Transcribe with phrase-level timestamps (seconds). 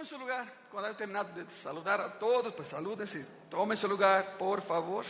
[0.00, 0.46] Tome seu lugar.
[0.70, 3.22] Quando eu terminado de saludar a todos, pues salúdense.
[3.50, 5.04] Tome seu lugar, por favor.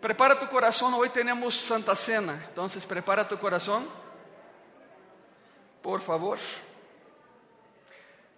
[0.00, 0.96] Prepara tu coração.
[0.96, 2.48] Hoje temos Santa Cena.
[2.52, 3.90] Então, prepara tu coração.
[5.82, 6.38] Por favor.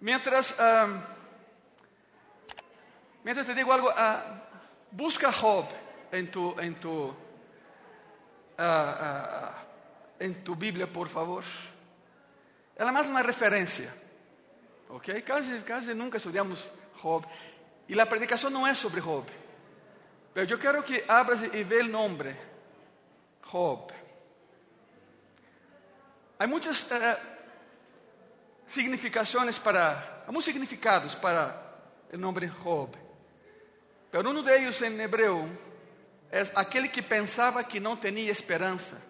[0.01, 0.55] Mientras,
[3.23, 4.41] mientras te digo algo, uh,
[4.89, 5.69] busca Job
[6.11, 7.13] en tu, en tu,
[8.57, 9.53] uh,
[10.19, 11.43] en tu Bíblia, por favor.
[12.75, 14.04] Ela é mais uma referência.
[14.89, 15.21] Ok?
[15.21, 16.63] Casi, nunca estudamos
[17.01, 17.27] Job.
[17.87, 19.31] E a predicação não é sobre Job.
[20.33, 22.35] Mas eu quero que abras e veja o nome.
[23.51, 23.93] Job.
[26.37, 26.87] Há muitas uh,
[28.67, 31.63] significações para, há muitos significados para
[32.13, 32.97] o nome Job.
[34.11, 35.49] Mas um deles em hebreu
[36.31, 39.01] é aquele que pensava que não tinha esperança.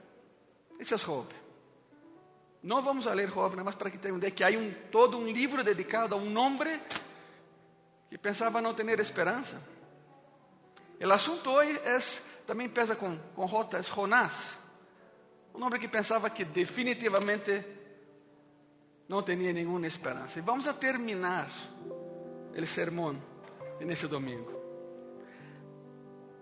[0.79, 1.44] Esse é Job.
[2.65, 5.27] Não vamos a ler Job, nada para que tenham ideia que há um, todo um
[5.31, 6.81] livro dedicado a um homem
[8.09, 9.61] que pensava não ter esperança.
[10.99, 11.99] O assunto hoje é,
[12.47, 14.57] também pesa com, com J, é Jonás.
[15.53, 17.63] Um homem que pensava que definitivamente
[19.07, 20.39] não tinha nenhuma esperança.
[20.39, 21.47] E vamos a terminar
[21.85, 23.21] o sermão
[23.79, 24.51] nesse domingo.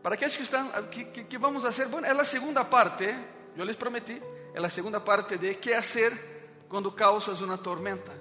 [0.01, 3.13] Para que estão, que, que, que vamos fazer, bom, é a segunda parte,
[3.57, 4.21] eu lhes prometi,
[4.53, 8.11] é a segunda parte de que fazer quando causas uma tormenta.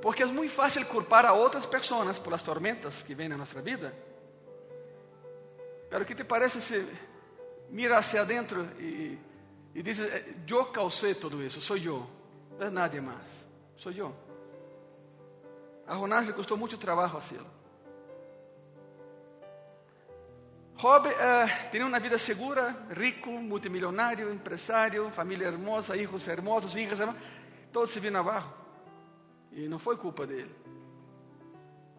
[0.00, 3.62] Porque é muito fácil culpar a outras pessoas por as tormentas que vêm na nossa
[3.62, 3.94] vida.
[5.88, 6.86] Pero que te parece se
[7.70, 9.18] mira hacia adentro e,
[9.74, 9.98] e diz:
[10.48, 12.06] Eu causei tudo isso, sou eu,
[12.58, 13.26] não é nadie mais,
[13.76, 14.14] sou eu.
[15.86, 17.61] A Jonás le muito trabalho hacerlo.
[20.82, 21.08] Job
[21.70, 27.22] tinha uma vida segura, rico, multimilionário, empresário, família hermosa, hijos hermosos, hijas hermosas,
[27.72, 28.52] todo se vino abaixo.
[29.52, 30.52] E não foi culpa dele.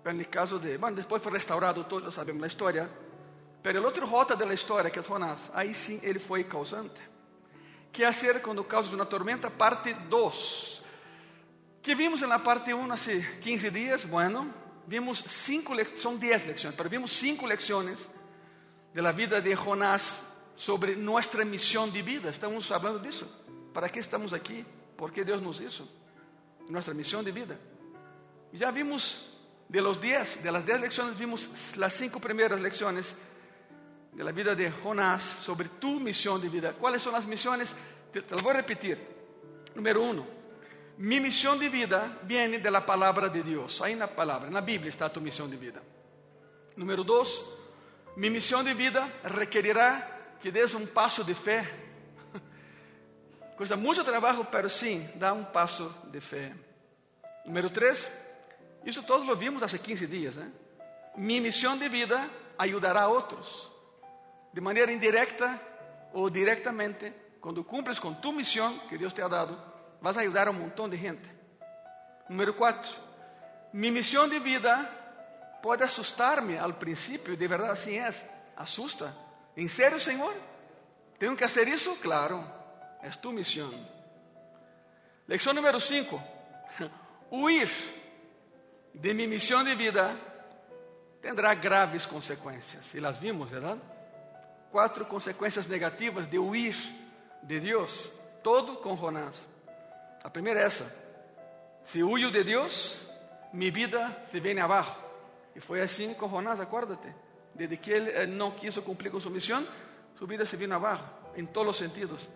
[0.04, 2.92] No caso de, bom, depois foi restaurado, todos sabemos a história.
[3.64, 7.00] Mas o outro rota da história, que é Jonás, aí sim ele foi causante.
[7.90, 10.84] Que ser quando causa uma tormenta, parte 2.
[11.82, 12.98] Que vimos na parte 1 há
[13.40, 14.54] 15 dias, bueno,
[14.86, 18.06] vimos cinco, são 10 lecções, mas vimos cinco lecções
[18.94, 20.22] de la vida de Jonás
[20.56, 22.30] sobre nuestra misión de vida.
[22.30, 23.28] Estamos hablando de eso.
[23.74, 24.64] ¿Para qué estamos aquí?
[24.96, 25.88] ¿Por qué Dios nos hizo?
[26.70, 27.58] Nuestra misión de vida.
[28.52, 29.30] Ya vimos
[29.68, 33.16] de los diez, de las diez lecciones, vimos las cinco primeras lecciones
[34.12, 36.74] de la vida de Jonás sobre tu misión de vida.
[36.74, 37.74] ¿Cuáles son las misiones?
[38.12, 39.00] Te, te las voy a repetir.
[39.74, 40.24] Número uno,
[41.00, 43.82] mi misión de vida viene de la palabra de Dios.
[43.82, 45.82] Ahí en la palabra, en la Biblia está tu misión de vida.
[46.76, 47.44] Número dos,
[48.16, 50.02] minha missão de vida requerirá
[50.40, 51.66] que des um passo de fé.
[53.58, 56.54] Custa muito trabalho, pero sim, dá um passo de fé.
[57.46, 58.12] Número 3,
[58.86, 60.36] isso todos lo vimos há 15 dias.
[60.36, 60.52] Né?
[61.16, 63.72] Minha missão de vida ajudará a outros.
[64.54, 65.60] De maneira indireta
[66.14, 69.60] ou diretamente, quando cumpres com tu missão que Deus te ha dado,
[70.02, 71.30] vas a ajudar a um montão de gente.
[72.30, 72.96] Número 4,
[73.74, 74.90] minha missão de vida
[75.64, 78.14] pode assustar-me ao princípio, de verdade assim é,
[78.58, 79.16] assusta.
[79.56, 80.36] Em sério, Senhor?
[81.18, 81.96] Tenho que fazer isso?
[82.02, 82.46] Claro,
[83.02, 83.72] é tu missão.
[85.26, 86.22] Lecção número 5.
[87.32, 87.70] Huir
[88.94, 90.18] de minha missão de vida
[91.22, 92.94] terá graves consequências.
[92.94, 93.80] E las vimos, verdade?
[94.70, 96.76] Quatro consequências negativas de huir
[97.42, 98.12] de Deus,
[98.44, 99.42] todo com Jonás.
[100.26, 100.94] A primeira é essa:
[101.86, 102.98] se huyo de Deus,
[103.54, 105.03] minha vida se vem abaixo.
[105.56, 107.14] E foi assim com Jonás, acuérdate.
[107.54, 109.68] Desde que ele eh, não quis cumprir com sua missão,
[110.16, 111.04] sua vida se vino abaixo,
[111.36, 112.28] em todos os sentidos.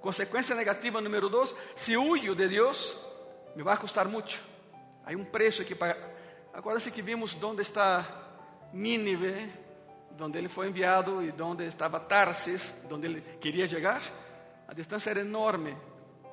[0.00, 2.96] Consequência negativa número dois: se huyo de Deus,
[3.56, 4.42] me vai custar muito.
[5.04, 5.96] Há um preço que pagar.
[6.52, 8.06] Acuérdate que vimos onde está
[8.72, 9.50] Nínive,
[10.20, 14.02] onde ele foi enviado e onde estava Tarsis, onde ele queria chegar.
[14.68, 15.76] A distância era enorme.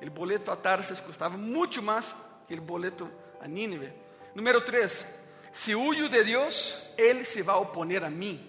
[0.00, 2.14] O boleto a Tarsis custava muito mais
[2.46, 3.92] que o boleto a Nínive.
[4.34, 5.06] Número 3,
[5.52, 8.46] se huyo de Deus, Ele se vai oponer a mim.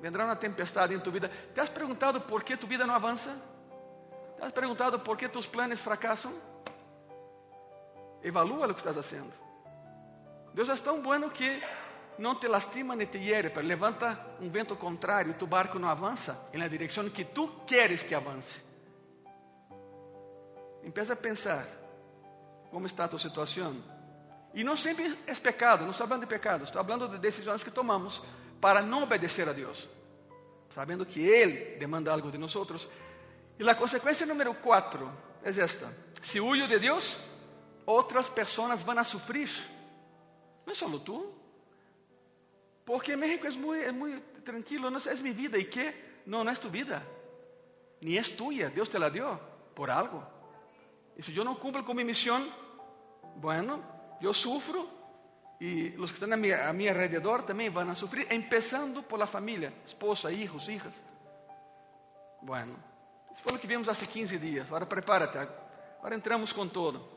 [0.00, 1.28] Vendrá uma tempestade em tu vida.
[1.54, 3.36] ¿Te has perguntado por que tu vida não avança?
[4.36, 6.32] ¿Te has perguntado por que tus planos fracassam?
[8.22, 9.32] Evalúa o que estás fazendo.
[10.54, 11.62] Deus é tão bueno que
[12.18, 16.66] não te lastima nem te hiere, levanta um vento contrário, tu barco não avança na
[16.66, 18.60] direção que tu queres que avance.
[20.82, 21.66] Empieza a pensar
[22.70, 23.97] como está a tua situação.
[24.54, 27.70] E não sempre é pecado, não estou falando de pecado, estou falando de decisões que
[27.70, 28.22] tomamos
[28.60, 29.88] para não obedecer a Deus,
[30.70, 32.54] sabendo que Ele demanda algo de nós.
[33.58, 35.12] E a consequência número 4
[35.42, 37.16] é esta: se huyo de Deus,
[37.86, 39.50] outras pessoas vão a sofrer.
[40.66, 41.34] Não é só tu.
[42.84, 45.58] Porque México é muito, é muito tranquilo, não é minha vida.
[45.58, 45.94] E que?
[46.24, 47.06] Não, não é tu vida.
[48.00, 48.70] Nem é tua.
[48.70, 49.38] Deus te la deu
[49.74, 50.24] por algo.
[51.16, 52.50] E se eu não cumpro com minha missão,
[53.36, 53.82] bueno,
[54.26, 54.88] eu sofro
[55.60, 59.28] e os que estão a meu, a meu alrededor também vão a começando por la
[59.86, 60.94] esposa, hijos, hijas.
[62.40, 62.76] Bueno,
[63.32, 64.66] isso foi o que vimos há 15 dias.
[64.66, 65.38] Agora prepárate,
[65.98, 67.08] agora entramos com todo.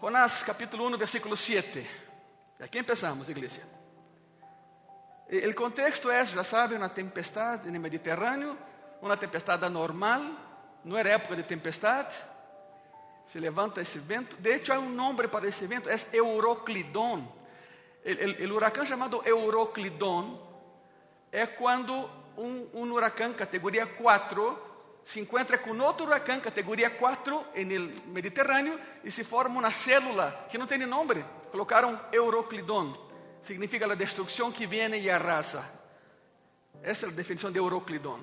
[0.00, 1.86] Jonás capítulo 1, versículo 7.
[2.58, 3.62] E aqui começamos, igreja.
[5.28, 8.58] O contexto é, já sabe, uma tempestade no Mediterrâneo,
[9.00, 10.22] uma tempestade anormal,
[10.84, 12.14] não era época de tempestade.
[13.32, 14.36] Se levanta esse vento.
[14.36, 17.26] De hecho, há um nome para esse vento, é Euroclidon.
[18.04, 20.38] O huracão chamado Euroclidon
[21.32, 21.94] é quando
[22.36, 24.70] um, um huracão categoria 4
[25.04, 30.58] se encontra com outro huracão categoria 4 no Mediterrâneo e se forma uma célula que
[30.58, 31.24] não tem nome.
[31.50, 32.92] Colocaram Euroclidon.
[33.44, 35.64] Significa a destruição que vem e arrasa.
[36.82, 38.20] Essa é a definição de Euroclidon.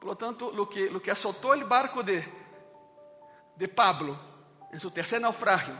[0.00, 2.22] Por lo tanto, o que, lo que azotou o barco de,
[3.56, 4.18] de Pablo
[4.72, 5.76] em seu terceiro naufrágio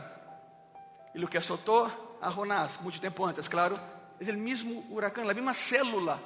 [1.13, 3.79] e o que azotou a Jonás muito tempo antes, claro,
[4.19, 6.19] é o mesmo huracão, a mesma célula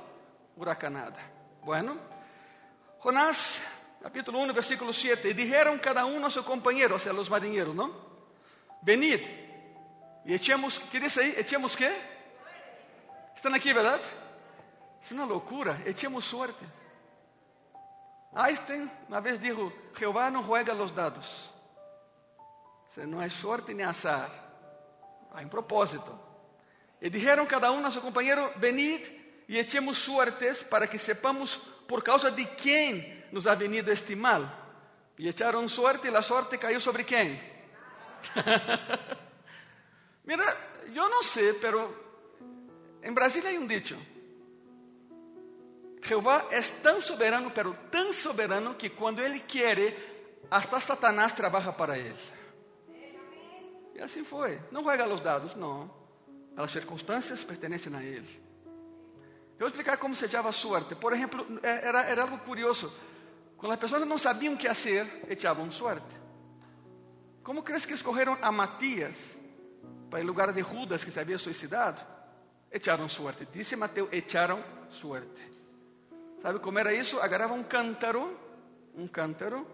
[0.55, 1.19] huracanada.
[1.63, 1.97] Bueno,
[2.99, 3.61] Jonás
[4.01, 5.29] capítulo 1, versículo 7.
[5.29, 7.93] Y dijeron cada uno a su compañero, o sea, los marineros, ¿no?
[8.81, 9.21] Venid
[10.25, 11.33] y echemos, ¿qué dice ahí?
[11.37, 11.91] ¿Echemos qué?
[13.35, 13.99] Están aquí, ¿verdad?
[15.03, 16.65] Es una locura, echemos suerte.
[18.33, 21.51] Einstein una vez dijo, Jehová no juega los dados.
[22.97, 24.29] O no hay suerte ni azar,
[25.33, 26.19] hay un propósito.
[26.99, 29.01] Y dijeron cada uno a su compañero, venid
[29.47, 31.57] y echemos suertes para que sepamos
[31.87, 34.59] por causa de quién nos ha venido este mal.
[35.17, 37.39] E echaram sorte e a sorte caiu sobre quem?
[40.25, 40.57] Mira,
[40.87, 41.93] eu não sei, pero
[43.03, 43.95] em Brasília há um dicho.
[46.01, 51.97] Jeová é tão soberano, pero tão soberano que quando ele quer, hasta Satanás trabalha para
[51.97, 52.19] ele.
[53.95, 54.59] E assim foi.
[54.71, 55.91] Não juega os dados, não.
[56.57, 58.41] As circunstâncias pertencem a ele.
[59.53, 60.95] Eu vou explicar como se echava sorte.
[60.95, 62.91] Por exemplo, era, era algo curioso.
[63.57, 66.19] Quando as pessoas não sabiam o que fazer, echavam sorte.
[67.43, 69.37] Como crees que escolheram a Matias
[70.09, 72.01] para o lugar de Judas que se havia suicidado?
[72.71, 73.47] Echaram sorte.
[73.53, 75.50] Disse Mateus, echaram sorte.
[76.41, 77.19] Sabe como era isso?
[77.19, 78.35] Agarravam um cântaro,
[78.95, 79.65] um cântaro,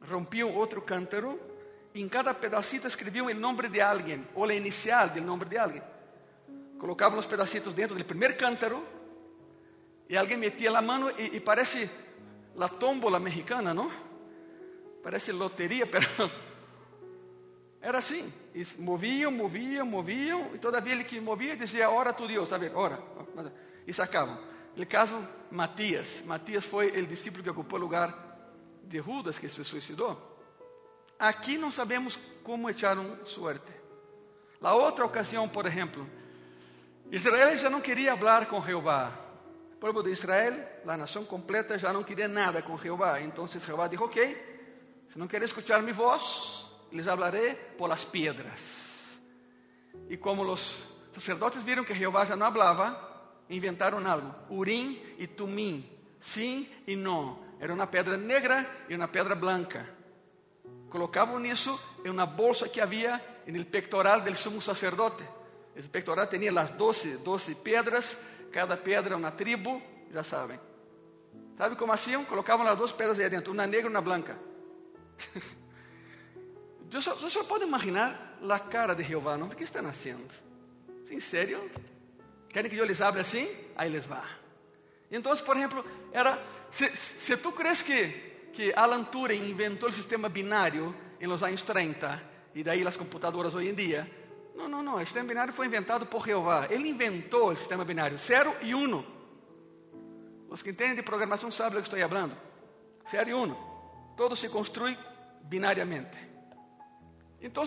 [0.00, 1.38] rompiam outro cântaro,
[1.94, 5.56] e em cada pedacito escreviam o nome de alguém, ou a inicial do nome de
[5.56, 5.82] alguém.
[6.78, 8.84] Colocavam os pedacitos dentro do primeiro cântaro,
[10.08, 11.88] e alguém metia a mão e, e parece
[12.56, 13.90] la tómbola mexicana, ¿no?
[15.02, 15.86] Parece loteria,
[17.80, 18.32] era assim.
[18.52, 22.70] E moviam, moviam, moviam, e todavia ele que movia dizia, ora tu Deus, sabe?
[22.74, 22.98] Ora.
[23.86, 24.38] E sacavam.
[24.78, 26.22] No caso, Matias.
[26.24, 28.14] Matias foi o discípulo que ocupou o lugar
[28.84, 30.16] de Judas, que se suicidou.
[31.18, 33.72] Aqui não sabemos como echaram suerte.
[34.60, 36.08] La outra ocasião, por exemplo,
[37.10, 39.10] Israel já não queria falar com Jeová.
[39.72, 40.54] O povo de Israel,
[40.86, 43.20] a nação completa, já não queria nada com Jeová.
[43.20, 48.60] Então Jeová disse: Ok, se não quer escuchar minha voz, les hablaré por las piedras.
[50.08, 53.08] E como os sacerdotes viram que Jeová já não falava,
[53.48, 55.88] inventaram algo: Urim e Tumim,
[56.20, 57.38] sim e não.
[57.60, 59.88] Era uma pedra negra e uma pedra branca.
[60.90, 65.24] Colocavam isso em uma bolsa que havia no pectoral do sumo sacerdote.
[65.74, 68.16] Esse pectoral tinha as 12, 12 pedras
[68.50, 70.58] cada pedra uma tribo, já sabem.
[71.56, 72.24] Sabe como hacían?
[72.24, 74.38] Colocavam as duas pedras aí dentro, uma negra e uma branca.
[76.90, 79.48] Eu só, só posso imaginar a cara de Jeová, não?
[79.48, 80.32] O que estão fazendo?
[81.10, 81.70] Em sério?
[82.48, 83.48] Querem que eu lhes abra assim?
[83.76, 84.22] Aí eles vão.
[85.10, 88.08] Então, por exemplo, era, se, se tu crees que,
[88.52, 92.22] que Alan Turing inventou o sistema binário em los anos 30,
[92.54, 94.10] e daí as computadoras hoje em dia,
[94.54, 94.96] não, não, não.
[94.96, 96.66] O sistema binário foi inventado por Jeová.
[96.68, 99.06] Ele inventou o sistema binário, zero e uno.
[100.48, 102.36] Os que entendem de programação sabem do que estou falando.
[103.10, 103.56] Zero e uno.
[104.16, 104.98] Todo se construi
[105.42, 106.18] binariamente.
[107.40, 107.64] Então,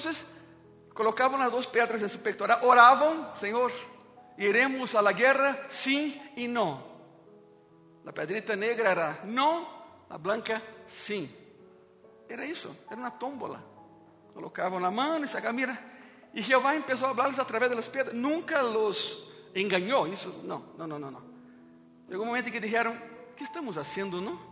[0.94, 3.72] colocavam as duas pedras em seu pectoral, oravam, Senhor,
[4.38, 6.84] iremos à guerra, sim e não.
[8.06, 9.68] A pedrita negra era não,
[10.10, 11.30] a branca, sim.
[12.28, 13.64] Era isso, era uma tómbola.
[14.34, 15.78] Colocavam na mão e sacavam, mira,
[16.34, 20.08] e Jeová começou a falar através das pedras, nunca los enganou.
[20.08, 21.24] Isso, não, não, não, não.
[22.08, 22.94] Chegou um momento em que disseram:
[23.32, 24.52] O que estamos fazendo, não?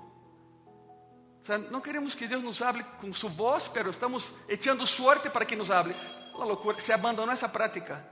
[1.49, 5.45] sea, no queremos que Dios nos hable con su voz, pero estamos echando suerte para
[5.45, 5.95] que nos hable.
[6.35, 6.79] Una locura.
[6.79, 8.07] Se abandonó esa práctica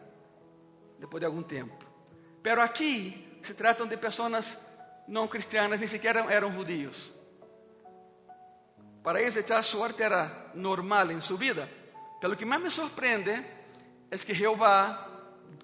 [0.99, 1.75] después de algún tiempo.
[2.41, 4.57] Pero aquí se tratan de personas
[5.07, 7.13] no cristianas, ni siquiera eran judíos.
[9.03, 11.67] Para ellos echar suerte era normal en su vida.
[12.19, 13.41] Pero lo que más me sorprende
[14.11, 15.07] es que Jehová,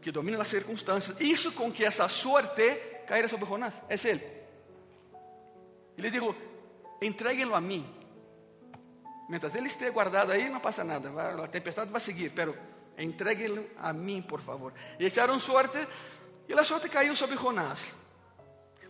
[0.01, 3.81] que domina las circunstancias, hizo con que esa suerte cayera sobre Jonás.
[3.89, 4.23] Es él.
[5.97, 6.35] Y le dijo,
[7.01, 7.85] entréguelo a mí.
[9.27, 11.09] Mientras él esté guardado ahí, no pasa nada.
[11.09, 12.55] Va, la tempestad va a seguir, pero
[12.97, 14.73] entréguelo a mí, por favor.
[14.99, 15.87] Y echaron suerte,
[16.47, 17.81] y la suerte cayó sobre Jonás.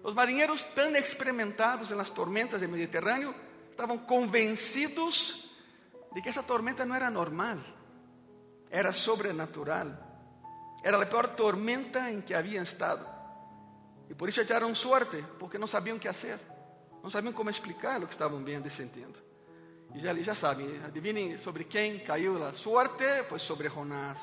[0.03, 3.33] Los marineros tan experimentados en las tormentas del Mediterráneo
[3.69, 5.49] estaban convencidos
[6.13, 7.63] de que esa tormenta no era normal,
[8.69, 10.09] era sobrenatural.
[10.83, 13.07] Era la peor tormenta en que habían estado.
[14.09, 16.39] Y por eso echaron suerte, porque no sabían qué hacer.
[17.01, 19.17] No sabían cómo explicar lo que estaban viendo y sintiendo.
[19.95, 24.19] Y ya, ya saben, adivinen sobre quién cayó la suerte, pues sobre Jonás.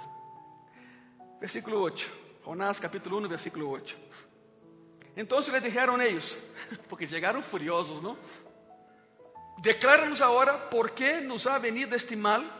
[1.40, 2.08] Versículo 8.
[2.44, 3.96] Jonás capítulo 1, versículo 8.
[5.16, 6.36] Entonces le dijeron ellos,
[6.88, 8.16] porque llegaron furiosos, ¿no?
[9.58, 12.50] Decláranos ahora por qué nos ha venido este mal.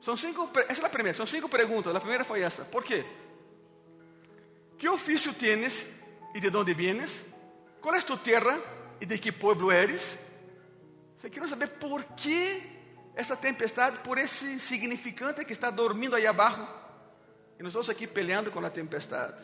[0.00, 1.92] Son cinco, esa es la primera, son cinco preguntas.
[1.92, 2.64] La primera fue esta.
[2.64, 3.04] ¿Por qué?
[4.78, 5.84] ¿Qué oficio tienes
[6.34, 7.24] y de dónde vienes?
[7.80, 8.60] ¿Cuál es tu tierra
[9.00, 10.16] y de qué pueblo eres?
[11.20, 12.78] Se quiero saber por qué
[13.14, 16.66] essa tempestade, por esse insignificante que está dormindo aí abaixo,
[17.58, 19.36] e nós estamos aqui peleando com a tempestade.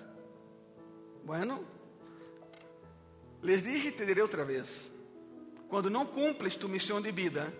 [1.25, 1.65] Bueno,
[3.43, 4.69] les dije e te diré outra vez:
[5.69, 7.53] quando não cumples tu missão de vida,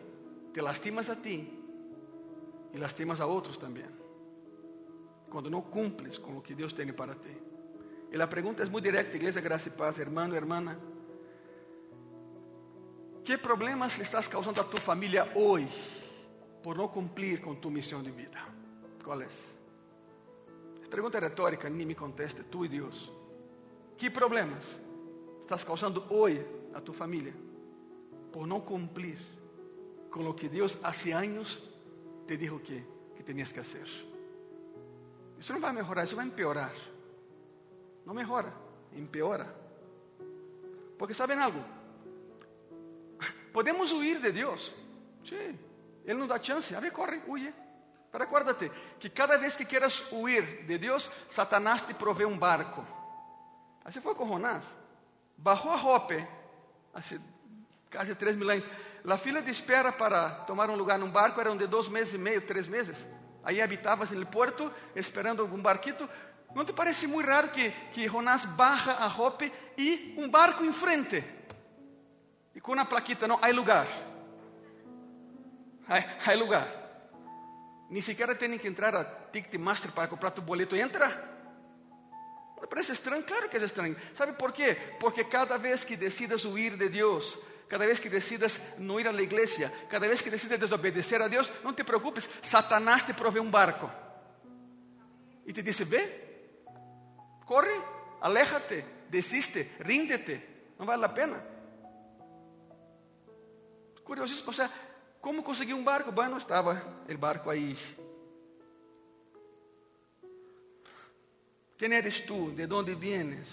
[0.53, 1.51] te lastimas a ti
[2.73, 3.87] e lastimas a outros também.
[5.29, 7.37] Quando não cumples com o que Deus tem para ti.
[8.13, 10.79] E a pergunta é muito direta, Igreja Graça e Paz, hermano, hermana.
[13.25, 15.73] Que problemas le estás causando a tu família hoje
[16.63, 18.39] por não cumprir com tu missão de vida?
[19.03, 19.29] Qual é?
[20.91, 23.11] Pergunta retórica, nem me conteste, tu e Deus.
[23.97, 24.63] Que problemas
[25.43, 27.35] estás causando hoje a tu família
[28.31, 29.19] por não cumprir
[30.11, 31.63] com o que Deus há anos
[32.27, 32.85] te dijo que,
[33.17, 33.89] que tenías que fazer?
[35.39, 36.75] Isso não vai melhorar, isso vai empeorar.
[38.05, 38.53] Não melhora,
[38.93, 39.47] empeora.
[40.99, 41.65] Porque sabem algo?
[43.55, 44.75] Podemos huir de Deus.
[45.25, 45.57] Sim,
[46.05, 46.75] Ele nos dá chance.
[46.75, 47.55] A ver, corre, huye.
[48.11, 48.69] Pero acuérdate
[48.99, 52.85] que cada vez que quieras huir de Deus, Satanás te provee um barco.
[53.85, 54.65] Assim foi com Jonás.
[55.37, 56.27] Bajou a Jope,
[56.93, 57.21] hace
[57.91, 58.65] quase três mil anos.
[59.09, 62.19] A fila de espera para tomar um lugar num barco era de dois meses e
[62.19, 63.07] meio, três meses.
[63.45, 66.09] Aí habitavas no porto, esperando algum barquito.
[66.57, 70.73] Não te parece muito raro que, que Jonás baja a Jope e um barco em
[70.73, 71.23] frente?
[72.55, 73.87] E com uma plaquita, não, há lugar.
[75.89, 76.69] Há, há lugar.
[77.91, 80.77] Nem sequer tem que entrar a Ticketmaster para comprar tu boleto.
[80.77, 81.33] Entra.
[82.69, 83.97] Parece estranho, claro que é estranho.
[84.17, 84.77] ¿Sabe por quê?
[84.99, 89.13] Porque cada vez que decidas huir de Deus, cada vez que decidas não ir à
[89.13, 93.51] igreja, cada vez que decidas desobedecer a Deus, não te preocupes, Satanás te provê um
[93.51, 93.91] barco.
[95.47, 96.65] E te diz: Ve,
[97.45, 97.81] corre,
[98.21, 100.43] aléjate, desiste, ríndete,
[100.79, 101.54] não vale a pena.
[104.05, 104.71] Curiosíssimo, sea,
[105.21, 106.13] como conseguir um barco?
[106.13, 107.77] Bueno, estava o barco aí.
[111.77, 112.51] Quem eres tu?
[112.53, 113.49] De onde vienes?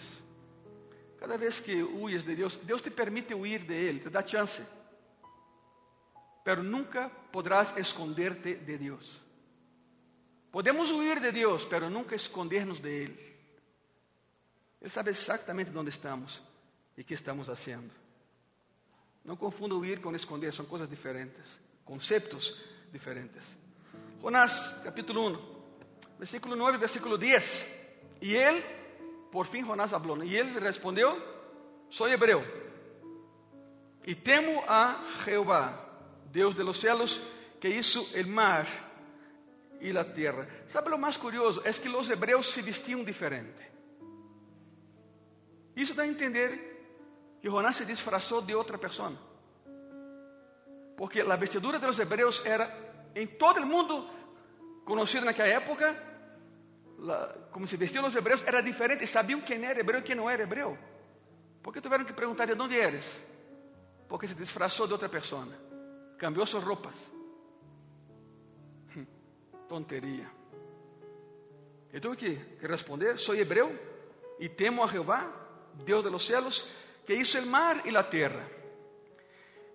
[1.17, 4.65] Cada vez que huyes de Deus, Deus te permite huir de Ele, te dá chance.
[6.43, 9.22] Pero nunca podrás esconderte de Deus.
[10.51, 13.38] Podemos huir de Deus, pero nunca escondernos de Ele.
[14.81, 16.41] Ele sabe exatamente onde estamos
[16.98, 18.00] e o que estamos fazendo.
[19.24, 22.58] Não confunda huir com esconder, são coisas diferentes, conceptos
[22.92, 23.44] diferentes.
[24.22, 27.66] Jonás, capítulo 1, versículo 9, versículo 10.
[28.22, 28.63] E ele,
[29.32, 31.22] por fim, Jonás falou, e ele respondeu:
[31.90, 32.44] Sou hebreu,
[34.06, 35.90] e temo a Jeová,
[36.32, 37.22] Deus de los cielos,
[37.60, 38.68] que hizo el mar
[39.80, 40.48] e a terra.
[40.68, 41.62] ¿Sabe lo mais curioso?
[41.66, 43.70] É que os hebreus se vestiam diferente.
[45.75, 46.71] Isso dá a entender
[47.42, 49.12] que Jonás se disfrazou de outra pessoa.
[50.96, 52.70] Porque a vestidura de los hebreus era,
[53.16, 54.08] em todo o mundo
[54.86, 55.98] conhecido naquela época,
[57.52, 59.08] como se vestiam os hebreus, era diferente.
[59.08, 60.78] Sabiam quem era hebreu e quem não era hebreu.
[61.64, 63.06] Porque tiveram que perguntar de onde eres?
[64.08, 65.48] Porque se disfrazou de outra pessoa.
[66.20, 66.96] Cambiou suas roupas.
[69.68, 70.30] Tonteria.
[71.92, 73.74] Eu tenho que responder: sou hebreu
[74.40, 75.32] e temo a Jeová,
[75.86, 76.26] Deus de los
[77.05, 78.46] que hizo el mar y la tierra.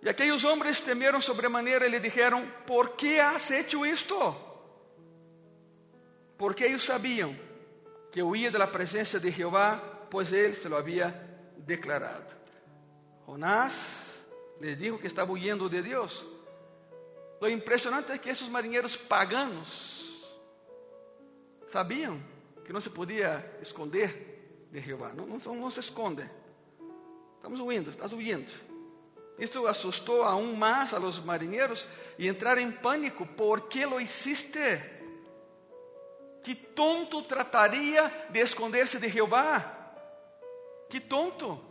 [0.03, 4.37] E aqueles homens temeram sobremaneira e lhe disseram: ¿Por que has hecho isto?
[6.39, 7.37] Porque eles sabiam
[8.13, 11.11] que huía de la presencia de Jehová, pues él se lo había
[11.57, 12.37] declarado.
[13.27, 13.75] Jonás
[14.61, 16.25] les dijo que estaba huyendo de Dios.
[17.41, 20.39] Lo impresionante es que esos marineros paganos
[21.67, 22.25] sabían
[22.65, 25.13] que no se podía esconder de Jehová.
[25.13, 26.29] No, se esconde.
[27.37, 28.53] Estamos huyendo, estás huyendo.
[29.39, 33.27] Esto asustó aún más a los marineros y entraron en pánico.
[33.27, 34.95] ¿Por qué lo hiciste?
[36.43, 39.95] Que tonto trataria de esconder-se de Jeová?
[40.89, 41.63] Que tonto!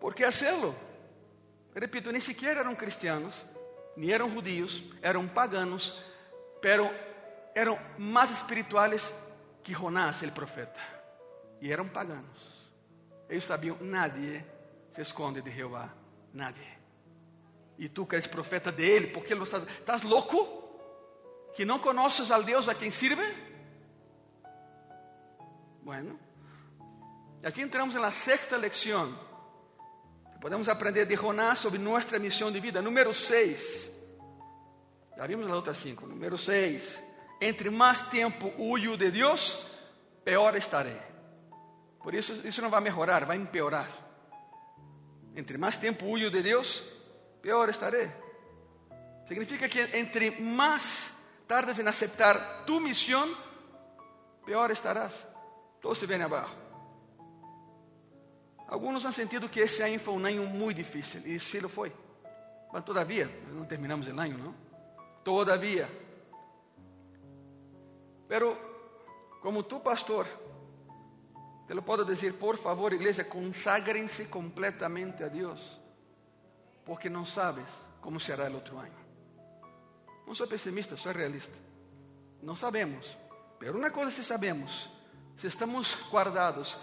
[0.00, 0.74] Por que hacerlo?
[1.74, 3.34] Repito, nem sequer eram cristianos,
[3.96, 5.92] nem eram judios, eram paganos,
[6.60, 6.90] pero
[7.54, 9.12] eram mais espirituales
[9.62, 10.80] que Jonás, el profeta,
[11.60, 12.55] e eram paganos.
[13.28, 14.44] Eles sabiam, nadie
[14.92, 15.92] se esconde de Jeová,
[16.32, 16.76] nadie.
[17.78, 19.62] E tu que és profeta dele, por que não estás?
[19.64, 20.64] Estás louco?
[21.54, 23.22] Que não conheces al Deus a quem sirve?
[25.82, 26.18] Bueno,
[27.44, 29.16] aqui entramos na sexta lección.
[30.40, 32.80] Podemos aprender de Jonás sobre nossa missão de vida.
[32.80, 33.90] Número 6.
[35.16, 36.06] Já vimos na outra 5.
[36.06, 37.02] Número 6.
[37.40, 39.56] Entre mais tempo huyo de Deus,
[40.24, 41.15] pior estarei.
[42.06, 43.90] Por isso, isso não vai melhorar, vai empeorar.
[45.34, 46.80] Entre mais tempo huyo de Deus,
[47.42, 48.08] pior estarei.
[49.26, 51.10] Significa que entre mais
[51.48, 53.36] tardes em aceptar tu missão,
[54.44, 55.26] pior estarás.
[55.80, 56.56] Todo se vem abaixo.
[58.68, 61.92] Alguns han sentido que esse ano foi um ano muito difícil, e sim lo foi.
[62.72, 64.54] Mas todavia, não terminamos o ano, não?
[65.24, 65.88] Todavia.
[68.28, 68.56] Pero,
[69.42, 70.45] como tu pastor,
[71.66, 75.80] te lo puedo dizer, por favor, igreja, conságrense completamente a Deus,
[76.84, 77.66] porque não sabes
[78.00, 78.94] como será o outro ano.
[80.26, 81.56] Não sou pessimista, sou realista.
[82.42, 83.16] Não sabemos,
[83.58, 84.88] pero uma coisa sí sabemos:
[85.36, 86.78] se estamos guardados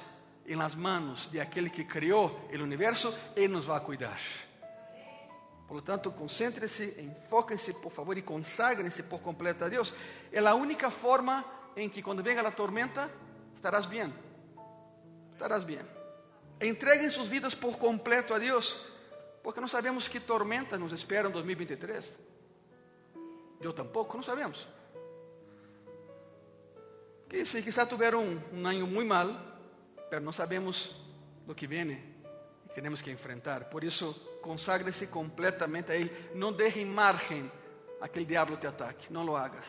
[0.45, 4.19] em las manos de aquele que criou o universo, Ele nos vai cuidar.
[5.67, 9.93] Por lo tanto, concéntrese, enfóquense, por favor, e conságrense por completo a Deus.
[10.31, 11.43] É a única forma
[11.75, 13.09] em que, quando venga a tormenta,
[13.55, 14.13] estarás bem.
[15.33, 15.79] Estarás bem.
[16.61, 18.77] Entreguem suas vidas por completo a Deus,
[19.43, 22.05] porque não sabemos que tormenta nos espera em 2023.
[23.61, 24.67] Eu tampouco, não sabemos.
[27.29, 29.27] Que se quizá tiveram um, um ano muito mal,
[30.09, 30.95] pero não sabemos
[31.45, 33.65] do que vem e temos que enfrentar.
[33.65, 36.11] Por isso, consagre-se completamente a Ele.
[36.33, 37.51] Não deixe margem
[38.01, 39.11] a que o diabo te ataque.
[39.11, 39.65] Não lo hagas.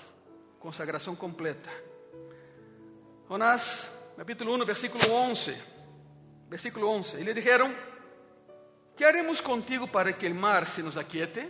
[0.58, 1.70] Consagração completa.
[3.28, 5.56] Jonás, capítulo 1, versículo 11.
[6.48, 7.16] Versículo 11.
[7.16, 7.74] E lhe disseram:
[8.96, 11.48] Que haremos contigo para que o mar se nos aquiete?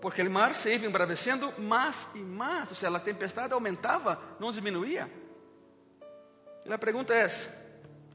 [0.00, 4.52] Porque o mar se ia embravecendo mais e mais, ou seja, a tempestade aumentava, não
[4.52, 5.10] diminuía.
[6.64, 7.26] E a pergunta é,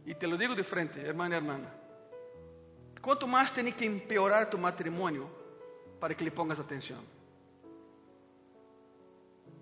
[0.05, 1.59] e te lo digo de frente, irmã e irmã,
[3.01, 5.29] quanto mais tem que empeorar tu matrimônio
[5.99, 7.03] para que lhe pongas atenção?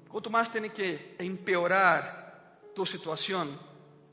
[0.09, 2.20] Quanto mais tem que empeorar
[2.75, 3.57] tu situação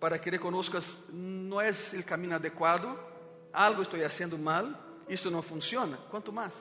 [0.00, 2.98] para que reconozcas não é o caminho adequado,
[3.52, 4.66] algo estou fazendo mal,
[5.08, 5.96] isto não funciona.
[6.10, 6.54] Quanto mais?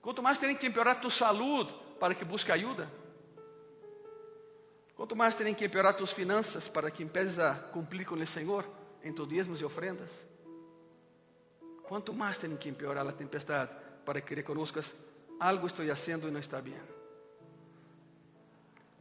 [0.00, 2.90] Quanto mais tem que empeorar tu saúde para que busque ajuda?
[4.94, 8.64] Quanto mais terem que empeorar tuas finanças para que empeces a cumprir com o Senhor
[9.02, 10.10] em tus diezmos e ofrendas.
[11.84, 13.70] Quanto mais terem que empeorar a tempestade
[14.04, 14.92] para que reconozcas
[15.38, 16.80] algo estou fazendo e não está bem.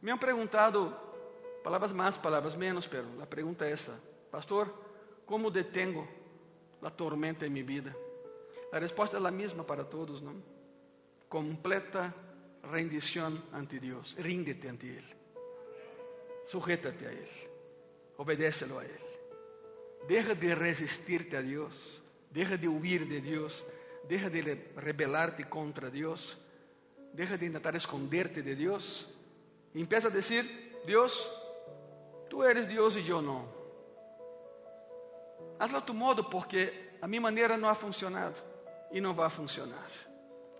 [0.01, 0.95] Me han perguntado
[1.67, 3.99] palavras mais, palavras menos, pero a pergunta é essa:
[4.31, 4.73] Pastor,
[5.25, 6.07] como detengo
[6.81, 7.93] a tormenta em minha vida?
[8.71, 10.41] A resposta é a mesma para todos, não?
[11.27, 12.15] Completa
[12.71, 14.15] rendição ante Deus.
[14.17, 15.15] Ríndete ante Ele.
[16.45, 17.29] Sujétate a Él,
[18.15, 19.05] obedécelo a Él.
[20.07, 22.01] Deja de resistirte a Dios,
[22.31, 23.65] deja de huir de Dios,
[24.07, 26.37] deja de rebelarte contra Dios,
[27.11, 29.05] deja de intentar esconderte de Dios
[29.81, 31.29] empieza a decir, Dios,
[32.29, 33.45] tú eres Dios y yo no.
[35.59, 38.35] Hazlo a tu modo porque a mi manera no ha funcionado
[38.91, 39.87] y no va a funcionar.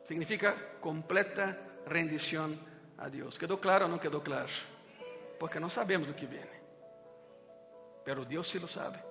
[0.08, 2.60] Significa completa rendición
[2.98, 3.38] a Dios.
[3.38, 4.50] ¿Quedó claro o no quedó claro?
[5.38, 6.46] porque não sabemos do que vem.
[8.04, 9.04] Pero Deus sí lo sabe.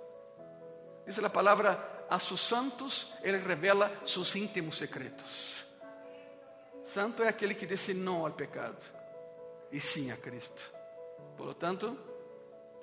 [1.06, 5.64] Diz a palavra: a sus santos Ele revela sus íntimos secretos.
[6.84, 8.78] Santo é aquele que disse não ao pecado
[9.72, 10.72] e sim a Cristo.
[11.36, 11.48] Por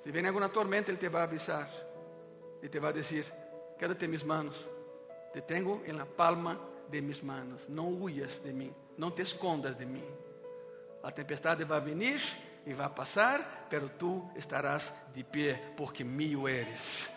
[0.03, 1.69] se vem alguma tormenta, Ele te vai avisar
[2.61, 3.25] e te vai dizer:
[3.77, 4.69] quédate en mis manos.
[5.31, 7.67] Te tengo en la palma de mis manos.
[7.69, 10.03] No huyas de mí, no te escondas de mí.
[11.01, 12.21] La tempestad va a venir
[12.65, 17.09] y va a pasar, pero tú estarás de pie porque mío eres.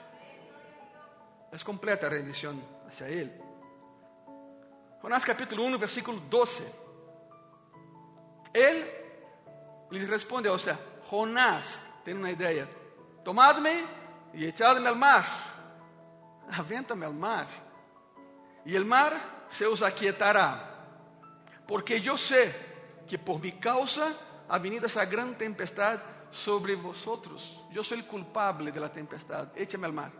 [1.52, 3.32] Es completa rendición hacia Él.
[5.02, 6.64] Jonás capítulo 1, versículo 12.
[8.52, 8.90] Él
[9.90, 12.68] les responde, o sea, Jonás, tiene una idea,
[13.24, 13.84] tomadme
[14.32, 15.24] y echadme al mar,
[16.52, 17.48] avéntame al mar,
[18.64, 20.86] y el mar se os aquietará,
[21.66, 22.54] porque yo sé
[23.08, 24.14] que por mi causa
[24.48, 25.98] ha venido esa gran tempestad
[26.30, 27.64] sobre vosotros.
[27.72, 30.12] Yo soy el culpable de la tempestad, échame al mar.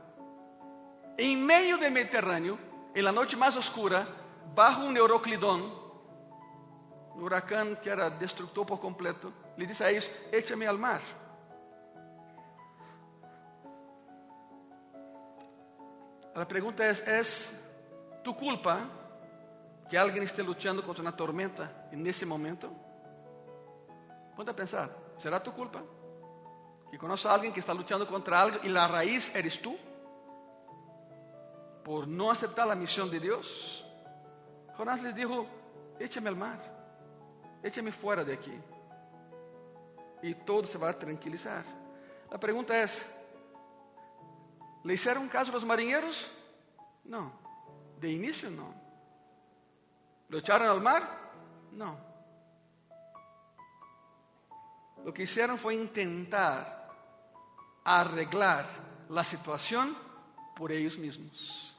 [1.16, 2.58] En medio del Mediterráneo,
[2.92, 4.08] en la noche más oscura,
[4.56, 5.72] bajo un Euroclidón,
[7.14, 11.25] un huracán que era destructor por completo, le dice a ellos, échame al mar.
[16.36, 17.50] La pregunta es, ¿es
[18.22, 18.86] tu culpa
[19.88, 22.70] que alguien esté luchando contra una tormenta en ese momento?
[24.36, 25.82] Ponte a pensar, ¿será tu culpa?
[26.90, 29.78] Que conoces a alguien que está luchando contra algo y la raíz eres tú
[31.82, 33.86] por no aceptar la misión de Dios.
[34.76, 35.46] Jonás les dijo,
[35.98, 36.58] échame al mar,
[37.62, 38.52] échame fuera de aquí.
[40.20, 41.64] Y todo se va a tranquilizar.
[42.30, 43.02] La pregunta es,
[44.86, 46.28] ¿le hicieron caso los marineros?
[47.04, 47.32] No,
[48.00, 48.72] de inicio no.
[50.28, 51.02] ¿Lo echaron al mar?
[51.72, 51.98] No.
[55.04, 56.88] Lo que hicieron fue intentar
[57.84, 58.66] arreglar
[59.08, 59.96] la situación
[60.54, 61.76] por ellos mismos.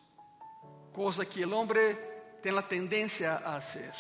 [0.93, 3.93] Cosa que el hombre tiene la tendencia a hacer.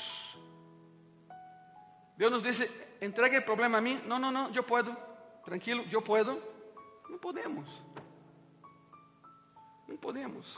[2.17, 4.01] Dios nos dice, entregue el problema a mí.
[4.05, 4.97] No, no, no, yo puedo.
[5.45, 6.39] Tranquilo, yo puedo.
[7.09, 7.69] No podemos.
[9.87, 10.57] No podemos.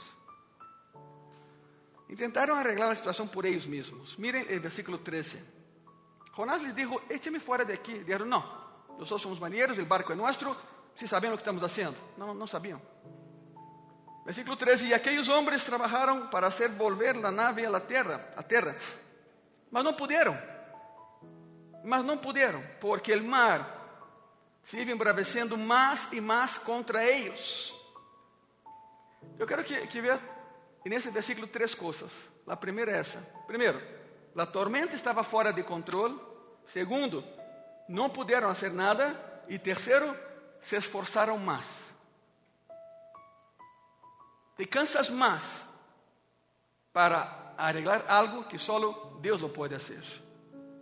[2.08, 4.18] Intentaron arreglar la situación por ellos mismos.
[4.18, 5.40] Miren el versículo 13.
[6.32, 7.98] Jonás les dijo, écheme fuera de aquí.
[7.98, 8.44] Dijeron, no,
[8.98, 10.56] nosotros somos marineiros, el barco es nuestro,
[10.94, 11.96] si sabían lo que estamos haciendo.
[12.16, 12.80] No, no sabían.
[14.24, 18.42] Versículo 13, y aquellos hombres trabajaron para hacer volver la nave a la tierra, a
[18.42, 18.76] tierra,
[19.70, 20.38] mas no pudieron.
[21.82, 23.64] Mas não puderam, porque o mar
[24.62, 27.72] se iba embravecendo mais e mais contra eles.
[29.40, 30.20] Eu quero que, que veja
[30.84, 32.12] nesse versículo três coisas.
[32.46, 33.18] A primeira é essa.
[33.46, 33.80] Primeiro,
[34.36, 36.20] a tormenta estava fora de controle.
[36.66, 37.24] Segundo,
[37.88, 39.18] não puderam fazer nada.
[39.48, 40.14] E terceiro,
[40.60, 41.64] se esforçaram mais.
[44.58, 45.64] Te cansas mais
[46.92, 48.78] para arreglar algo que só
[49.22, 50.04] Deus lo pode fazer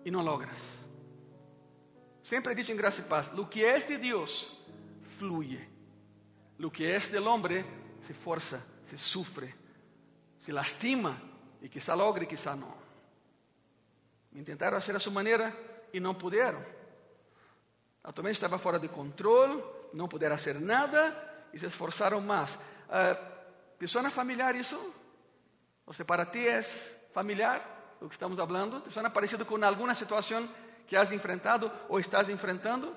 [0.04, 0.58] e não logras.
[2.24, 4.50] Sempre he dicho en gracia y paz, lo que es de Dios
[5.16, 5.68] fluye.
[6.58, 7.64] Lo que es del hombre
[8.08, 9.54] se forza, se sufre,
[10.42, 11.14] se lastima
[11.60, 12.74] y quizá logre, quizá no.
[14.32, 15.54] Intentaron hacer a su manera
[15.92, 16.64] y no pudieron.
[18.02, 22.56] La tormenta estaba fuera de control, no pudieron hacer nada y se esforzaron más.
[22.88, 23.14] Uh,
[23.76, 24.80] ¿Te suena familiar eso?
[25.84, 27.62] O sea, para ti es familiar
[28.00, 28.82] lo que estamos hablando?
[28.82, 30.48] ¿Te suena parecido con alguna situación
[30.86, 32.96] que has enfrentado ou estás enfrentando?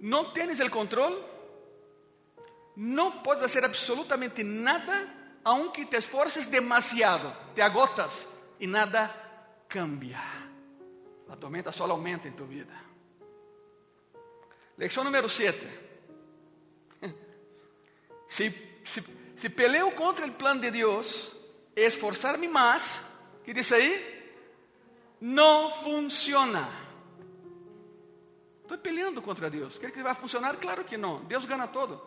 [0.00, 1.37] Não tens o controle?
[2.80, 5.08] Não podes fazer absolutamente nada,
[5.44, 8.24] aunque te esforces demasiado, te agotas
[8.60, 9.12] e nada
[9.68, 10.20] cambia.
[11.28, 12.72] A tormenta só aumenta em tu vida.
[14.76, 15.66] Lecção número 7.
[18.28, 19.02] Se, se,
[19.36, 21.34] se peleo contra o plano de Deus,
[21.74, 23.00] esforçar-me mais,
[23.42, 24.18] que diz aí?
[25.20, 26.68] não funciona.
[28.62, 29.78] Estou peleando contra Deus.
[29.78, 30.56] Quer que vai funcionar?
[30.56, 31.24] Claro que não.
[31.24, 32.00] Deus ganha todo.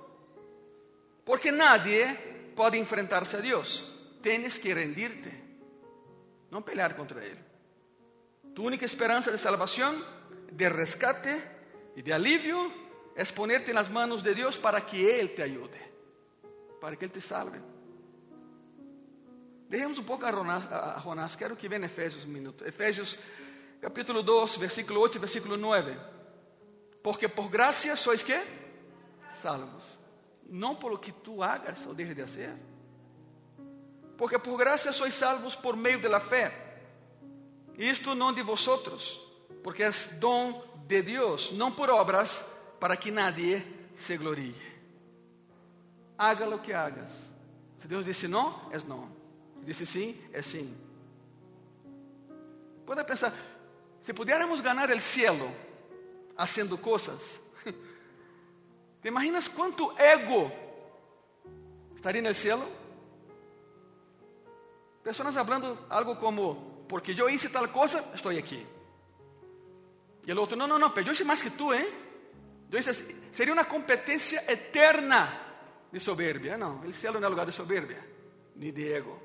[1.26, 3.90] Porque nadie pode enfrentar-se a Deus.
[4.22, 5.32] Tienes que rendirte.
[6.50, 7.40] Não pelear contra Ele.
[8.54, 10.04] Tu única esperança de salvação,
[10.52, 11.42] de rescate
[11.96, 12.72] e de alívio
[13.16, 15.80] é ponerte nas manos de Deus para que Ele te ajude,
[16.80, 17.60] para que Ele te salve.
[19.70, 22.66] Dejemos um pouco a Jonás, quero que venha Efésios um minuto.
[22.66, 23.18] Efésios
[23.80, 25.98] capítulo 2, versículo 8 e versículo 9.
[27.02, 28.38] Porque por graça sois que?
[29.36, 30.01] Salvos.
[30.52, 32.54] Não por lo que tu hagas ou deixes de fazer.
[34.18, 36.54] Porque por graça sois salvos por meio de la fé.
[37.78, 39.20] Isto não de vosotros,
[39.64, 42.44] porque é dom de Deus, não por obras,
[42.82, 44.56] para que nadie se glorie.
[46.18, 47.10] Haga lo que hagas.
[47.80, 49.10] Se Deus disse não, é não.
[49.64, 50.76] Disse sim, é sim.
[52.86, 53.34] Pode pensar,
[54.02, 55.50] se pudiéramos ganhar o cielo
[56.36, 57.40] haciendo coisas,
[59.02, 60.52] ¿te imaginas quanto ego
[62.02, 62.66] estaria no cielo.
[65.04, 68.66] Pessoas falando algo como, porque eu hice tal coisa, estou aqui.
[70.26, 71.88] E o outro, não, não, não, pero eu hice mais que tu, hein?
[72.72, 72.94] Eu hice,
[73.32, 75.40] seria uma competência eterna
[75.92, 76.58] de soberbia.
[76.58, 78.04] Não, o cielo não é lugar de soberbia,
[78.56, 79.20] ni de ego.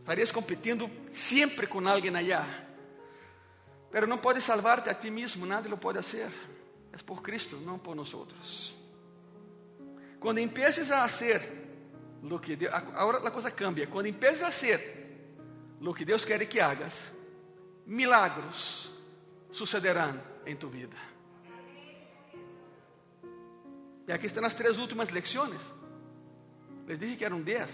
[0.00, 2.46] Estarias competindo sempre com alguém allá.
[3.90, 6.30] Pero não pode salvar-te a ti mesmo, nadie lo pode fazer.
[6.92, 8.74] É por Cristo, não por nós.
[10.24, 11.42] Quando empieces a fazer
[12.22, 13.86] lo que Deus, agora a coisa cambia.
[13.86, 14.80] Quando empieces a ser
[15.78, 17.12] lo que Deus quer que hagas,
[17.84, 18.90] milagros
[19.52, 20.96] sucederão em tu vida.
[24.08, 25.60] E aqui estão as três últimas lecciones.
[26.86, 27.68] Les dije que eram dez,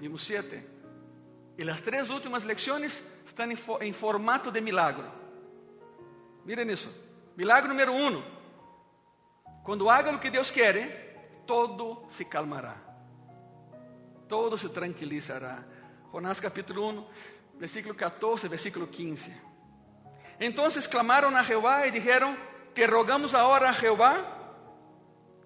[0.00, 0.60] vimos sete.
[1.56, 3.46] E as três últimas lecciones estão
[3.80, 5.06] em, formato de milagro.
[6.44, 6.90] Miren isso.
[7.36, 8.20] Milagre número um.
[9.62, 11.07] Quando haga o que Deus quer,
[11.48, 12.88] todo se calmará
[14.28, 15.64] todo se tranquilizará.
[16.12, 17.06] Jonás capítulo 1,
[17.58, 19.34] versículo 14, versículo 15.
[20.38, 22.36] Entonces clamaron a Jehová y dijeron,
[22.74, 24.34] te rogamos ahora a Jehová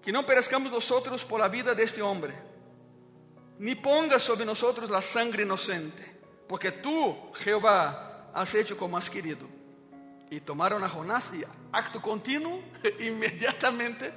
[0.01, 2.33] que no perezcamos nosotros por la vida de este hombre,
[3.57, 9.47] ni pongas sobre nosotros la sangre inocente, porque tú, Jehová, has hecho como has querido.
[10.29, 12.59] Y tomaron a Jonás y acto continuo,
[12.99, 14.13] inmediatamente,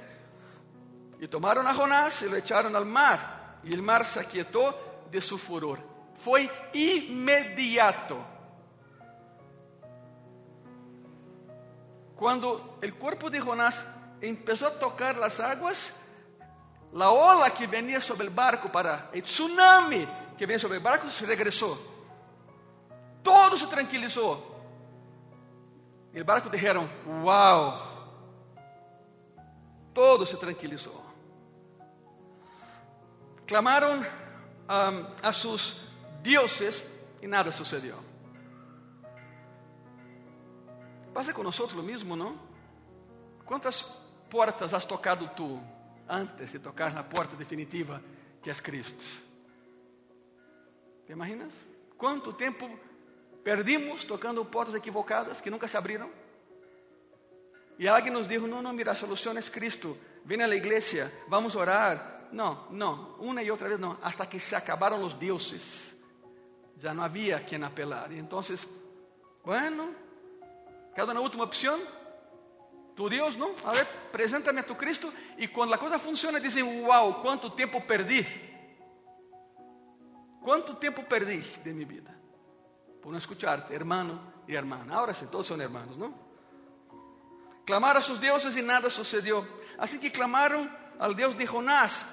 [1.19, 4.73] y tomaron a Jonás y lo echaron al mar e o mar se aquietou
[5.09, 5.79] de su furor.
[6.19, 8.17] Foi imediato.
[12.15, 13.83] Quando o corpo de Jonás
[14.19, 15.93] começou a tocar as águas,
[16.93, 21.09] a ola que venia sobre o barco para o tsunami que vem sobre o barco
[21.11, 21.77] se regressou.
[23.23, 24.55] Todo se tranquilizou.
[26.13, 26.89] E o barco disseram:
[27.23, 27.85] Uau!
[29.93, 30.96] Todo se tranquilizou.
[33.47, 35.73] Clamaron um, a sus
[36.21, 36.83] dioses
[37.21, 37.95] y nada sucedió.
[41.13, 42.35] Pasa con nosotros lo mismo, ¿no?
[43.45, 43.83] ¿Cuántas
[44.29, 45.59] puertas has tocado tú
[46.07, 48.01] antes de tocar la puerta definitiva
[48.43, 49.03] que es Cristo?
[51.07, 51.53] ¿Te imaginas?
[51.95, 52.69] ¿Cuánto tiempo
[53.45, 56.11] perdimos tocando puertas equivocadas que nunca se abrieron?
[57.79, 59.95] Y alguien nos dijo, no, no, mira, la solución es Cristo.
[60.25, 64.25] Ven a la iglesia, vamos a orar, não, não, uma e outra vez não, hasta
[64.25, 65.95] que se acabaram os deuses.
[66.77, 68.11] Já não havia quem apelar.
[68.11, 68.41] E então,
[69.43, 69.95] bueno,
[70.95, 71.79] cada uma última opção.
[72.95, 73.55] Tu Deus, não?
[73.63, 75.13] A ver, apresenta-me a tu Cristo.
[75.37, 78.25] E quando a coisa funciona, dizem: Uau, quanto tempo perdi.
[80.41, 82.15] Quanto tempo perdi de minha vida.
[83.01, 84.85] Por não escuchar-te, hermano e irmã.
[84.89, 86.13] Agora sim, todos são hermanos, não?
[87.65, 89.45] Clamaram a seus deuses e nada sucedeu.
[89.77, 92.05] Assim que clamaram ao Deus de Jonás,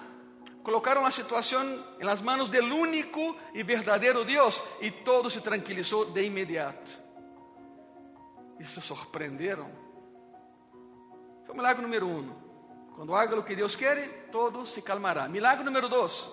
[0.64, 6.06] colocaron la situación en las manos del único y verdadero Dios y todo se tranquilizó
[6.06, 6.90] de inmediato.
[8.58, 9.70] Y se sorprenderam.
[11.44, 12.32] Foi o milagre número um.
[12.94, 15.28] Quando haga o que Deus quer, todo se calmará.
[15.28, 16.26] Milagre número dois.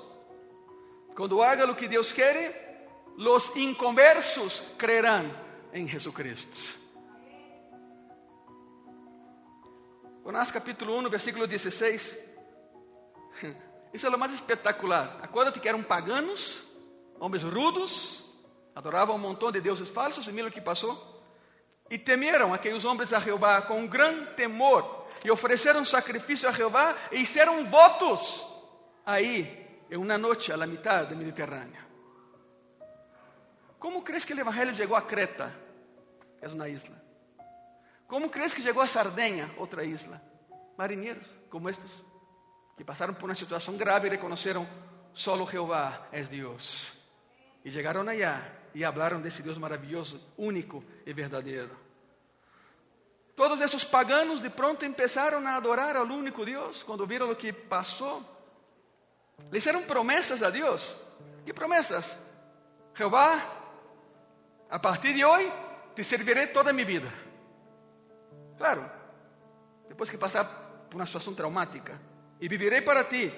[1.16, 5.30] Quando haga o que Deus quer, los inconversos creerán
[5.74, 6.80] em Jesucristo.
[10.24, 12.18] Jonás capítulo 1, versículo 16.
[13.94, 15.18] Isso é o mais espetacular.
[15.22, 16.64] Acorda-te que eram paganos,
[17.20, 18.24] homens rudos,
[18.76, 21.10] adoravam um montão de deuses falsos, e mira o que passou.
[21.90, 26.96] E temeram aqueles homens a Jeová com um grande temor, e ofereceram sacrifício a Jeová
[27.12, 28.44] e fizeram votos
[29.06, 31.92] aí, em uma noite, a la mitad do Mediterrâneo.
[33.78, 35.54] Como crees que o Evangelho chegou a Creta?
[36.42, 37.02] É uma isla.
[38.08, 40.22] Como crees que chegou a Sardenha, outra isla?
[40.78, 42.04] Marinheiros como estes
[42.78, 44.68] que pasaron por una situación grave y reconocieron,
[45.14, 46.94] solo Jehová es Dios.
[47.64, 51.76] Y llegaron allá y hablaron de ese Dios maravilloso, único y verdadero.
[53.36, 57.54] Todos esos paganos de pronto empezaron a adorar al único Dios cuando vieron lo que
[57.54, 58.24] pasó.
[59.50, 60.96] Le hicieron promesas a Dios.
[61.46, 62.16] ¿Qué promesas?
[62.94, 63.42] Jehová,
[64.70, 65.50] a partir de hoy
[65.96, 67.10] te serviré toda mi vida.
[68.58, 68.90] Claro,
[69.88, 72.00] después que pasar por una situación traumática
[72.42, 73.32] e viverei para ti.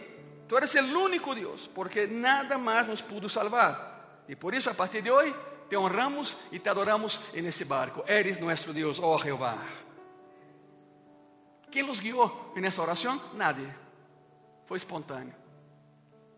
[0.47, 4.23] Tu eres o único Deus, porque nada mais nos pudo salvar.
[4.27, 5.35] E por isso, a partir de hoje,
[5.69, 8.03] te honramos e te adoramos nesse barco.
[8.07, 9.57] Eres nosso Deus, oh Jeová.
[11.69, 13.21] Quem nos guiou nessa oração?
[13.33, 13.67] Nadie.
[14.65, 15.35] Foi espontâneo.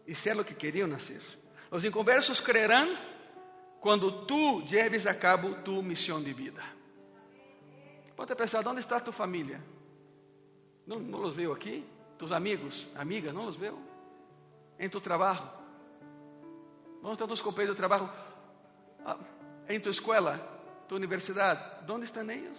[0.07, 1.21] Isso o que queriam nascer.
[1.69, 2.97] Os inconversos crerão
[3.81, 6.63] quando tu lleves a cabo tu missão de vida.
[8.15, 9.61] Pode pensar, onde está tu família?
[10.87, 11.85] Não os veio aqui?
[12.17, 13.79] Tus amigos, amigas, não os veo?
[14.79, 15.49] Em tu trabalho,
[17.05, 18.09] Onde estão tus companheiros de trabalho?
[19.05, 19.19] Ah,
[19.69, 20.39] em tua escola,
[20.87, 21.61] tua universidade?
[21.87, 22.57] Onde estão eles?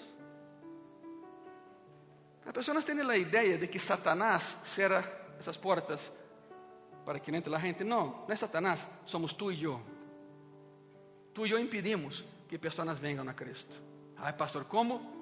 [2.46, 5.02] As pessoas têm a ideia de que Satanás será
[5.36, 6.12] essas portas
[7.04, 7.82] para que entre a gente.
[7.82, 9.82] Não, não é Satanás, somos tu e eu.
[11.34, 13.82] Tu e eu impedimos que pessoas venham a Cristo.
[14.16, 15.14] Ai, pastor, como?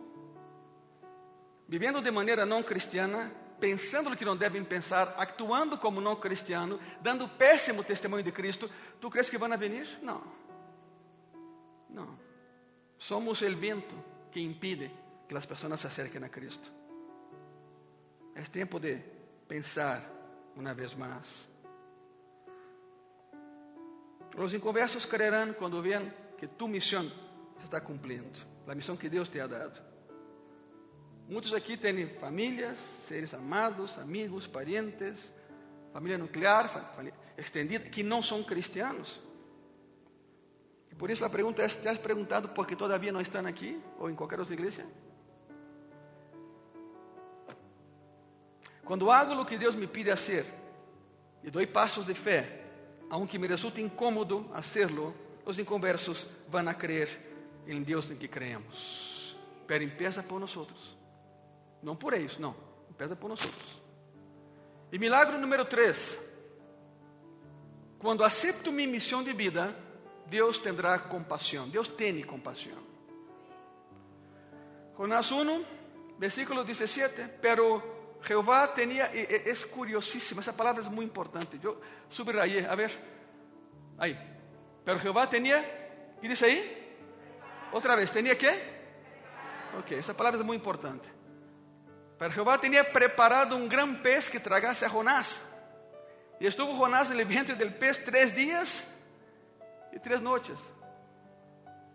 [1.66, 3.32] Vivendo de maneira não cristiana,
[3.64, 8.70] pensando no que não devem pensar, actuando como não cristiano, dando péssimo testemunho de Cristo,
[9.00, 9.88] tu crees que vão vir?
[10.02, 10.22] Não.
[11.88, 12.18] Não.
[12.98, 13.96] Somos o vento
[14.30, 14.90] que impide
[15.26, 16.70] que as pessoas se acerquem a Cristo.
[18.34, 18.98] É tempo de
[19.48, 20.04] pensar
[20.54, 21.48] uma vez mais.
[24.36, 27.08] Os inconversos creerán quando vean que tu missão
[27.56, 29.93] se está cumprindo, a missão que Deus te ha dado.
[31.28, 35.32] Muitos aqui têm famílias, seres amados, amigos, parentes,
[35.92, 39.20] família nuclear, família extendida, que não são cristianos.
[40.90, 43.80] E por isso a pergunta é: ¿te has perguntado por que todavía não estão aqui
[43.98, 44.86] ou em qualquer outra igreja?
[48.84, 50.44] Quando hago o que Deus me pide fazer
[51.42, 52.66] e dou passos de fé,
[53.08, 55.14] aunque me resulte incômodo hacerlo,
[55.46, 57.08] os inconversos vão a crer
[57.66, 59.34] em Deus em que creemos.
[59.66, 60.54] Pero empieza por nós.
[61.84, 62.56] Não por eles, não.
[62.90, 63.40] Empieza por nós.
[64.90, 66.18] E milagre número 3.
[67.98, 69.76] Quando acepto minha missão de vida,
[70.26, 71.68] Deus terá compaixão.
[71.68, 72.82] Deus tem compaixão.
[74.96, 75.64] Jonás 1,
[76.18, 77.38] versículo 17.
[77.40, 77.82] Pero
[78.22, 81.60] Jeová tinha, é, é curiosíssima, essa palavra é muito importante.
[81.62, 82.98] Eu subrayé, a ver.
[83.98, 84.16] Aí.
[84.84, 85.62] Pero Jeová tinha,
[86.20, 86.96] que diz aí?
[87.72, 88.48] Outra vez, tinha que?
[89.78, 91.13] Ok, essa palavra é muito importante.
[92.18, 95.40] Pero Jehová tenía preparado un gran pez que tragase a Jonás.
[96.38, 98.84] Y estuvo Jonás en el vientre del pez tres días
[99.92, 100.58] y tres noches.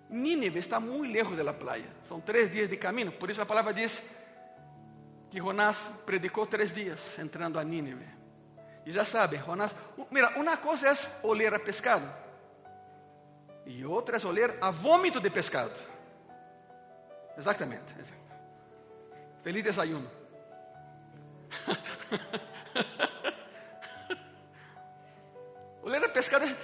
[0.10, 1.88] Nínive está muy lejos de la playa.
[2.08, 3.12] Son tres días de camino.
[3.12, 4.02] Por eso la palabra dice
[5.32, 8.08] que Jonás predicó tres días entrando a Nínive.
[8.86, 9.76] Y ya sabe, Jonás,
[10.10, 12.12] mira, una cosa es oler a pescado.
[13.66, 15.72] Y otra es oler a vómito de pescado.
[17.38, 17.94] Exactamente.
[19.50, 20.06] Feliz desayuno.
[25.82, 26.56] oler a pescado es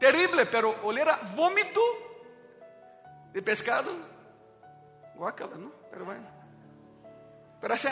[0.00, 1.78] terrible, pero oler a vómito
[3.34, 3.92] de pescado,
[5.14, 5.70] guacala, ¿no?
[5.90, 6.26] Pero bueno.
[7.60, 7.88] Pero así,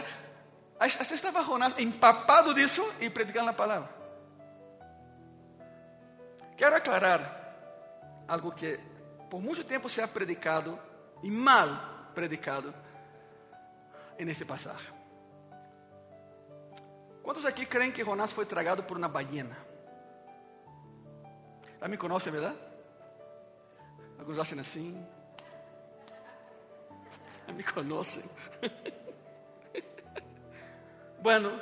[0.78, 3.90] así estaba Jonás empapado de eso y predicando la palabra.
[6.56, 8.80] Quero aclarar algo que
[9.28, 10.78] por muito tempo se ha predicado
[11.22, 12.72] e mal predicado
[14.18, 14.92] nesse passagem.
[17.22, 19.57] Quantos aqui creem que Jonás foi tragado por uma ballena?
[21.88, 22.57] Me conhecem, verdade?
[24.18, 25.07] Alguns acham assim.
[27.46, 28.24] Já me conhecem.
[31.20, 31.61] bueno,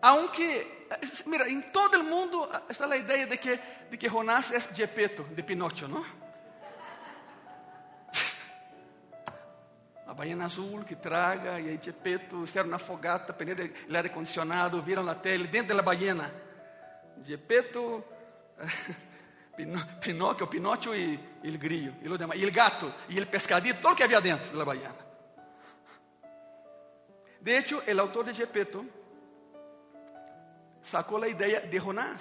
[0.00, 0.86] aunque,
[1.26, 3.60] mira, em todo o mundo está a ideia de que,
[3.90, 6.02] de que Jonás é Gepetto, de Pinocho, não?
[10.10, 14.82] A baiana azul que traga, e aí Gepeto, fizeram na fogata, prenderam o ar condicionado,
[14.82, 16.34] viram na tele, dentro da baiana.
[17.22, 18.02] Gepeto,
[20.02, 24.02] Pinocchio, Pinocchio e o grillo, e o e o gato, e o pescadito, tudo que
[24.02, 24.98] havia dentro da baiana.
[27.40, 28.84] De hecho, o autor de Gepeto
[30.82, 32.20] sacou a ideia de Jonás,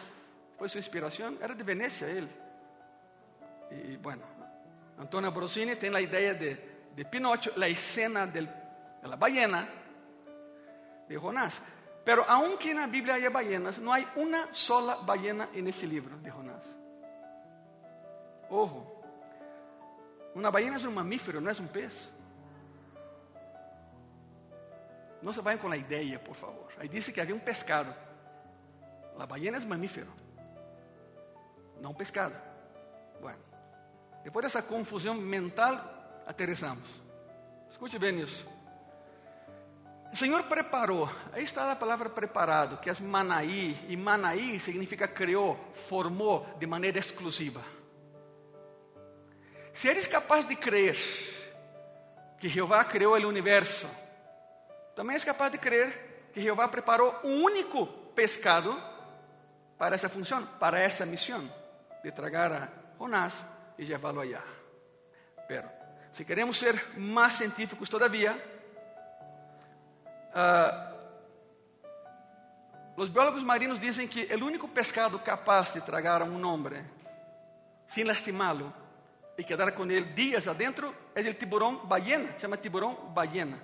[0.60, 2.30] foi sua inspiração, era de Venecia ele.
[3.72, 4.22] E, bueno,
[4.96, 8.42] Antonio Brosini tem a ideia de de Pinocho, la escena de
[9.04, 9.68] la ballena
[11.08, 11.62] de Jonás.
[12.04, 16.18] Pero aunque en la Biblia haya ballenas, no hay una sola ballena en ese libro
[16.20, 16.66] de Jonás.
[18.50, 19.02] Ojo,
[20.36, 22.10] una ballena es un mamífero, no es un pez.
[25.22, 26.70] No se vayan con la idea, por favor.
[26.80, 27.94] Ahí dice que había un pescado.
[29.18, 30.12] La ballena es mamífero,
[31.82, 32.34] no un pescado.
[33.22, 33.40] Bueno,
[34.24, 35.99] después de esa confusión mental,
[36.30, 36.88] aterrissamos.
[37.72, 38.48] Escute bem isso.
[40.14, 45.60] O Senhor preparou, aí está a palavra preparado, que é Manaí, e Manaí significa criou,
[45.88, 47.64] formou de maneira exclusiva.
[49.74, 50.98] Se eres capaz de crer
[52.40, 53.88] que Jeová criou o universo,
[54.96, 58.76] também és capaz de crer que Jeová preparou um único pescado
[59.78, 61.52] para essa função, para essa missão,
[62.04, 62.70] de tragar a
[63.00, 63.46] Jonás
[63.78, 64.59] e levá-lo allá.
[66.14, 68.36] Se queremos ser mais científicos todavía,
[70.36, 70.90] uh,
[72.98, 76.84] os biólogos marinos dizem que o único pescado capaz de tragar a um homem
[77.88, 78.74] sin lastimarlo
[79.38, 80.94] y quedar con él días adentro
[81.40, 83.58] tiburón ballena, se llama tiburón ballena.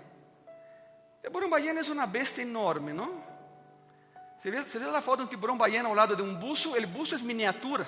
[1.21, 3.35] El tiburón ballena es una bestia enorme, ¿no?
[4.41, 6.87] Se vê, vê la foto de um tiburão baiana ao lado de um buço, o
[6.87, 7.87] buço é miniatura.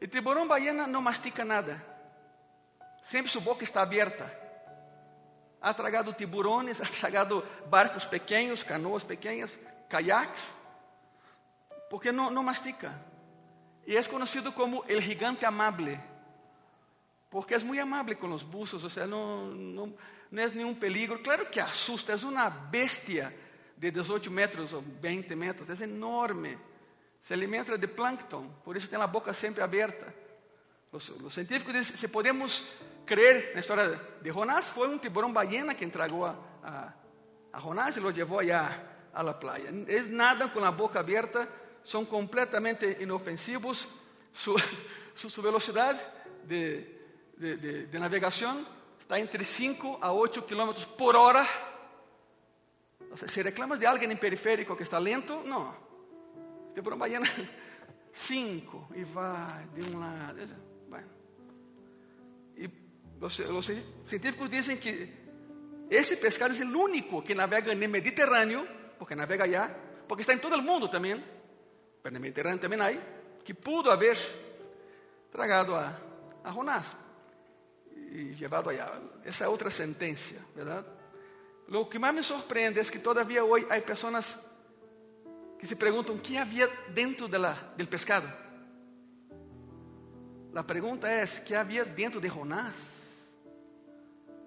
[0.00, 1.93] O tiburão baiana não mastica nada.
[3.04, 4.26] Sempre sua boca está aberta.
[5.60, 9.56] Ha tragado tiburones, ha tragado barcos pequenos, canoas pequenas,
[9.88, 10.52] caiaques,
[11.88, 13.00] porque não, não mastica.
[13.86, 16.00] E é conhecido como o gigante amable,
[17.30, 19.94] porque é muito amável com os buços, ou seja, não, não,
[20.30, 21.18] não é nenhum peligro.
[21.18, 23.34] Claro que assusta, é uma bestia
[23.76, 26.58] de 18 metros ou 20 metros, é enorme.
[27.20, 30.14] Se alimenta de plâncton, por isso tem a boca sempre aberta.
[30.90, 32.64] Os, os científicos dizem, se podemos
[33.04, 36.92] crer na história de Jonás, foi um tiburão baiana que entregou a, a,
[37.52, 38.82] a Jonás e o levou allá
[39.12, 39.68] a la playa.
[39.86, 41.48] Eles nadam com a boca aberta,
[41.84, 43.86] são completamente inofensivos,
[44.32, 44.54] su,
[45.14, 46.00] su, su velocidade
[46.44, 46.86] de,
[47.36, 48.66] de, de, de navegação
[48.98, 51.46] está entre 5 a 8 kilómetros por hora
[53.26, 55.74] si reclamas de alguien en periférico que está lento, no.
[56.74, 57.26] Te por mañana
[58.12, 60.63] cinco y va de un lado.
[63.16, 63.70] Y los,
[64.06, 65.24] científicos dicen que
[65.88, 68.66] ese pescado es el único que navega en el Mediterráneo,
[68.98, 71.24] porque navega allá, porque está en todo el mundo también,
[72.02, 73.00] pero en el Mediterráneo también hay,
[73.44, 74.16] que pudo haber
[75.30, 75.98] tragado a,
[76.42, 76.96] a Jonás
[77.96, 78.92] y llevado allá.
[79.24, 80.86] Esa otra sentencia, ¿verdad?
[81.68, 84.36] Lo que mais me surpreende é que todavía hoje há pessoas
[85.58, 88.28] que se perguntam o que havia dentro del pescado.
[90.54, 92.76] A pergunta é: o que havia dentro de Jonás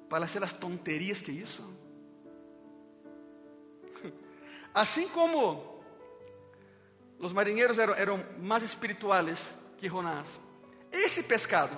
[0.09, 1.63] para fazer as tonterias que hizo?
[4.73, 5.83] Assim como
[7.19, 9.43] os marinheiros eram, eram mais espirituales
[9.77, 10.27] que Jonás,
[10.91, 11.75] esse pescado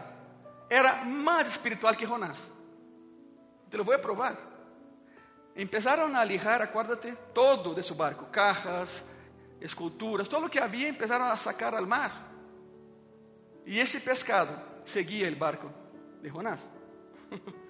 [0.69, 2.37] era mais espiritual que Jonás.
[3.69, 4.37] Te lo vou a provar.
[5.55, 9.03] Empezaron a lijar, acuérdate, todo de su barco, cajas,
[9.59, 12.11] esculturas, todo lo que había empezaron a sacar al mar.
[13.65, 15.71] Y ese pescado seguía el barco
[16.21, 16.59] de Jonás.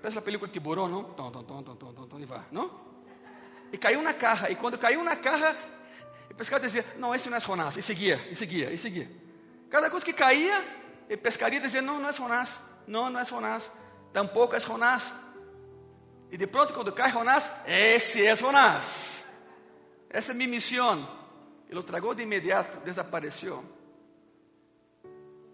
[0.00, 1.04] Parece a película Tiburão, não?
[1.04, 2.70] Tom, tom, tom, tom, tom, tom, tom, e vai, não?
[3.72, 5.56] E caiu na carra, e quando caiu na carra,
[6.28, 9.08] o pescador dizia, não, esse não é Jonás, e seguia, e seguia, e seguia.
[9.70, 10.64] Cada coisa que caía,
[11.08, 12.50] o pescaria dizia, não, não é Jonás,
[12.86, 13.70] não, não é Jonás,
[14.12, 15.12] tampouco é Jonás.
[16.32, 19.24] E de pronto, quando cai Jonás, esse é Jonás.
[20.08, 21.08] Essa é minha missão.
[21.68, 23.64] Ele o tragou de imediato, desapareceu.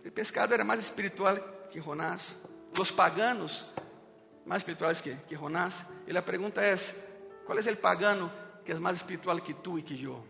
[0.05, 1.37] O pescado era mais espiritual
[1.71, 2.35] que Jonás.
[2.79, 3.67] Os paganos,
[4.47, 5.85] mais espirituais que, que Jonás.
[6.09, 6.77] A pergunta é:
[7.45, 8.33] qual é o pagano
[8.65, 10.25] que é mais espiritual que tu e que eu?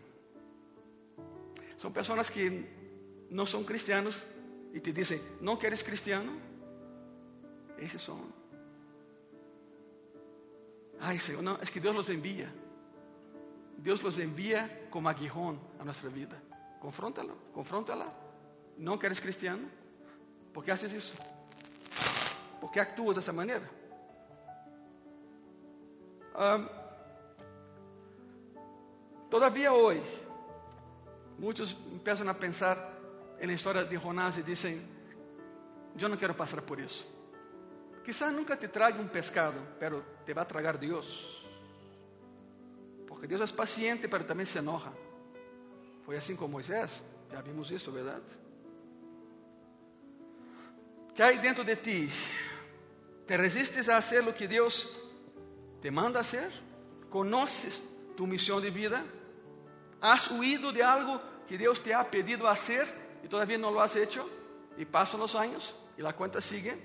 [1.77, 2.65] São pessoas que
[3.29, 4.21] não são cristianos
[4.73, 6.41] e te dizem: não queres cristiano?
[7.77, 8.33] Esses são
[10.99, 12.51] Ay, Señor, no, es que Dios los envía.
[13.77, 16.41] Dios los envía como aguijón a nuestra vida.
[16.81, 18.07] Confróntalo, confróntala.
[18.77, 19.67] ¿No que eres cristiano?
[20.53, 21.13] ¿Por qué haces eso?
[22.59, 23.69] ¿Por qué actúas de esa manera?
[26.37, 26.67] Um,
[29.29, 29.99] todavía hoy,
[31.39, 32.77] muchos empiezan a pensar
[33.39, 34.87] en la historia de Jonás y dicen,
[35.95, 37.05] yo no quiero pasar por eso.
[38.05, 41.43] Quizás nunca te traga um pescado, pero te vai tragar Deus.
[43.07, 44.93] Porque Deus é paciente, pero também se enoja.
[46.05, 48.37] Foi assim com Moisés, já vimos isso, verdade?
[51.17, 52.09] que há dentro de ti?
[53.25, 54.87] ¿Te resistes a hacer lo que Deus
[55.87, 56.51] te manda hacer?
[57.09, 57.81] ¿Conoces
[58.17, 59.05] tu misión de vida?
[60.01, 63.95] ¿Has huido de algo que Deus te ha pedido hacer y todavía no lo has
[63.95, 64.29] hecho?
[64.77, 66.77] Y pasan los años y la cuenta sigue.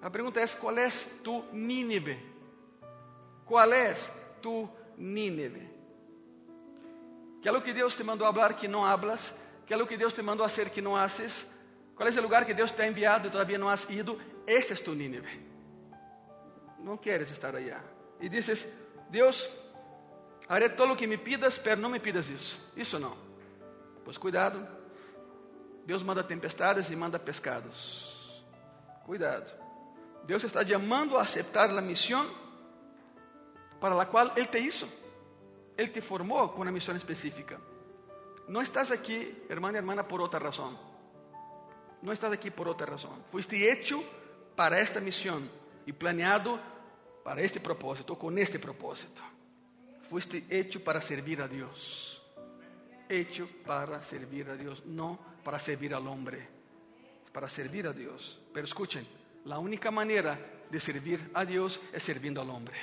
[0.00, 0.88] A pergunta é: qual é
[1.22, 2.18] tu Nínive?
[3.44, 3.94] Qual é
[4.40, 4.66] tu
[4.96, 5.68] Nínive?
[7.42, 9.34] Que é o que Deus te mandou falar que não hablas?
[9.66, 11.44] Que é o que Deus te mandou fazer que não haces?
[11.94, 14.18] Qual é o lugar que Deus te ha enviado e todavía não has ido?
[14.46, 15.52] Esse é tu Nínive.
[16.84, 17.80] Não queres estar allá.
[18.20, 18.68] E dizes:
[19.08, 19.48] Deus,
[20.46, 22.60] haré todo o que me pidas, pero não me pidas isso.
[22.76, 23.16] Isso não.
[24.04, 24.68] Pois cuidado.
[25.86, 28.44] Deus manda tempestades e manda pescados.
[29.06, 29.50] Cuidado.
[30.24, 32.30] Deus está chamando a aceitar a missão
[33.80, 34.86] para a qual Ele te hizo.
[35.76, 37.58] Ele te formou com uma missão específica.
[38.46, 40.78] Não estás aqui, irmã e irmã, por outra razão.
[42.02, 43.24] Não estás aqui por outra razão.
[43.30, 44.04] Fuiste hecho
[44.54, 45.42] para esta missão
[45.86, 46.60] e planeado
[47.24, 49.22] para este propósito, com este propósito.
[50.10, 52.20] Fuiste hecho para servir a Deus.
[53.08, 56.46] Hecho para servir a Deus, não para servir al hombre,
[57.32, 58.40] para servir a Dios.
[58.52, 59.06] Pero escuchen,
[59.44, 60.38] la única manera
[60.70, 62.76] de servir a Dios es sirviendo al hombre,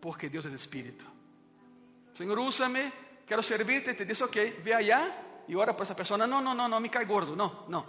[0.00, 1.04] porque Dios es espíritu.
[2.16, 2.92] Señor, úsame,
[3.26, 6.26] quiero servirte, te dice, ok, ve allá y ora por esa persona.
[6.26, 7.86] No, no, no, no, me cae gordo, no, no.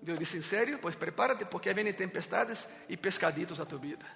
[0.00, 0.78] Deus disse: Em sério?
[0.80, 4.06] Pois prepara-te, porque vêm tempestades e pescaditos a tu vida.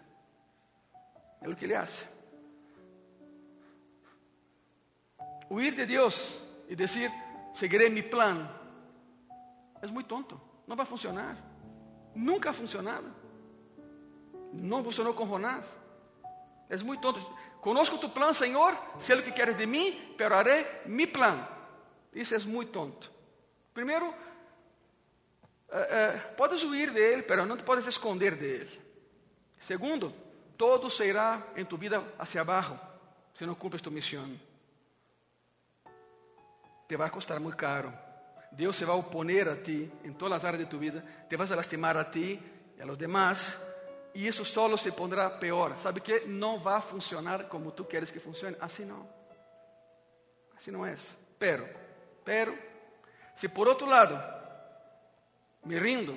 [1.41, 2.07] É o que ele faz.
[5.51, 7.11] Huir de Deus e dizer:
[7.55, 8.49] Seguirei mi plan.
[9.83, 10.41] É muito tonto.
[10.67, 11.37] Não vai funcionar.
[12.15, 13.13] Nunca ha funcionado.
[14.53, 15.67] Não funcionou com Jonás.
[16.69, 17.21] É muito tonto.
[17.61, 18.77] Conosco tu plan, Senhor.
[19.01, 21.47] Sei o que queres de mim, pero haré mi plan.
[22.13, 23.11] Isso é muito tonto.
[23.75, 24.15] Primeiro,
[25.73, 28.81] eh, eh, podes huir de Ele, pero não te podes esconder de Ele.
[29.61, 30.15] Segundo,
[30.57, 32.79] todo se irá em tu vida hacia abaixo
[33.35, 34.39] se não cumpres tu missão.
[36.87, 37.93] Te vai custar muito caro.
[38.51, 41.51] Deus se vai oponer a ti em todas as áreas de tu vida, te vas
[41.51, 42.39] a lastimar a ti
[42.77, 43.57] e a los demás,
[44.15, 45.79] e isso solo se pondrá pior.
[45.79, 48.57] Sabe que não vai funcionar como tu queres que funcione?
[48.61, 49.09] Assim não.
[50.55, 50.95] Assim não é.
[51.39, 51.67] Pero,
[52.25, 52.57] pero,
[53.35, 54.42] se por outro lado
[55.65, 56.17] me rindo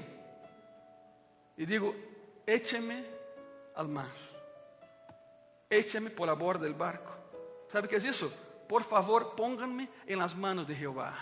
[1.57, 1.95] e digo,
[2.45, 3.05] écheme
[3.75, 4.11] al mar,
[5.69, 7.13] écheme por la borda del barco.
[7.71, 8.31] ¿Sabe qué es eso?
[8.67, 11.13] Por favor, pónganme en las manos de Jehová.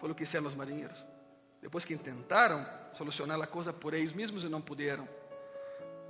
[0.00, 1.04] Foi o que disseram os marinheiros.
[1.60, 5.08] Depois que tentaram solucionar a coisa por eles mesmos e não puderam.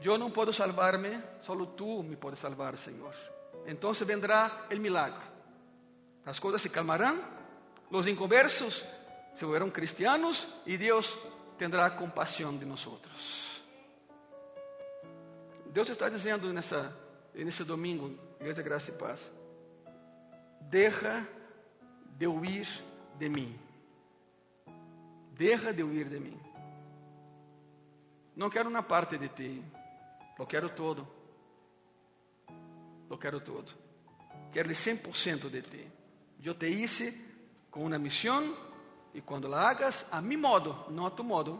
[0.02, 3.14] Eu não posso salvar-me, só tu me podes salvar, Senhor.
[3.66, 5.24] Então vendrá o milagre.
[6.24, 7.20] As coisas se calmarão,
[7.90, 8.84] os inconversos
[9.36, 11.16] se volverão cristianos e Deus
[11.58, 12.86] tendrá compaixão de nós.
[15.66, 16.96] Deus está dizendo nessa,
[17.34, 19.30] nesse domingo, Igreja Graça e Paz,
[20.62, 21.26] deja
[22.16, 22.66] de huir
[23.18, 23.58] de mim.
[25.32, 26.40] Deja de huir de mim.
[28.34, 29.62] Não quero uma parte de ti,
[30.48, 31.06] quero todo.
[33.08, 33.72] Lo quero todo.
[34.50, 35.86] Quero 100% de ti.
[36.42, 37.12] Eu te hice
[37.70, 38.65] com uma missão
[39.16, 41.58] e quando la hagas a mi modo, não a tu modo,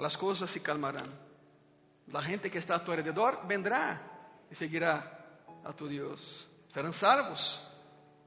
[0.00, 1.04] as coisas se calmarão.
[2.08, 4.00] La gente que está a tu alrededor vendrá
[4.50, 5.04] e seguirá
[5.62, 6.48] a tu Deus.
[6.72, 7.60] Serão salvos.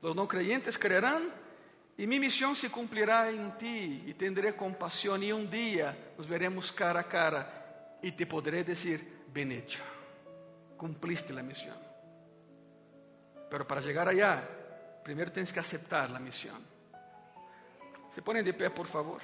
[0.04, 1.34] Los não creyentes creerán
[1.98, 6.70] e mi missão se cumprirá em ti e tendré compaixão e um dia nos veremos
[6.70, 9.82] cara a cara e te poderé dizer, ben hecho,
[10.78, 11.82] cumpliste a missão.
[13.50, 14.48] Pero para chegar allá,
[15.04, 16.73] primeiro tens que aceitar a missão.
[18.14, 19.22] Se ponem de pé, por favor.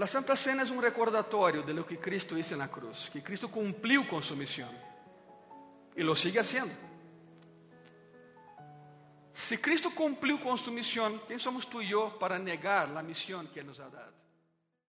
[0.00, 3.48] A Santa Cena é um recordatório de lo que Cristo hizo na cruz, que Cristo
[3.48, 4.70] cumpriu com sua missão
[5.96, 6.74] e lo sigue haciendo.
[9.34, 13.44] Se Cristo cumpriu com sua missão, quem somos tu e eu para negar a missão
[13.46, 14.17] que Ele nos ha dado?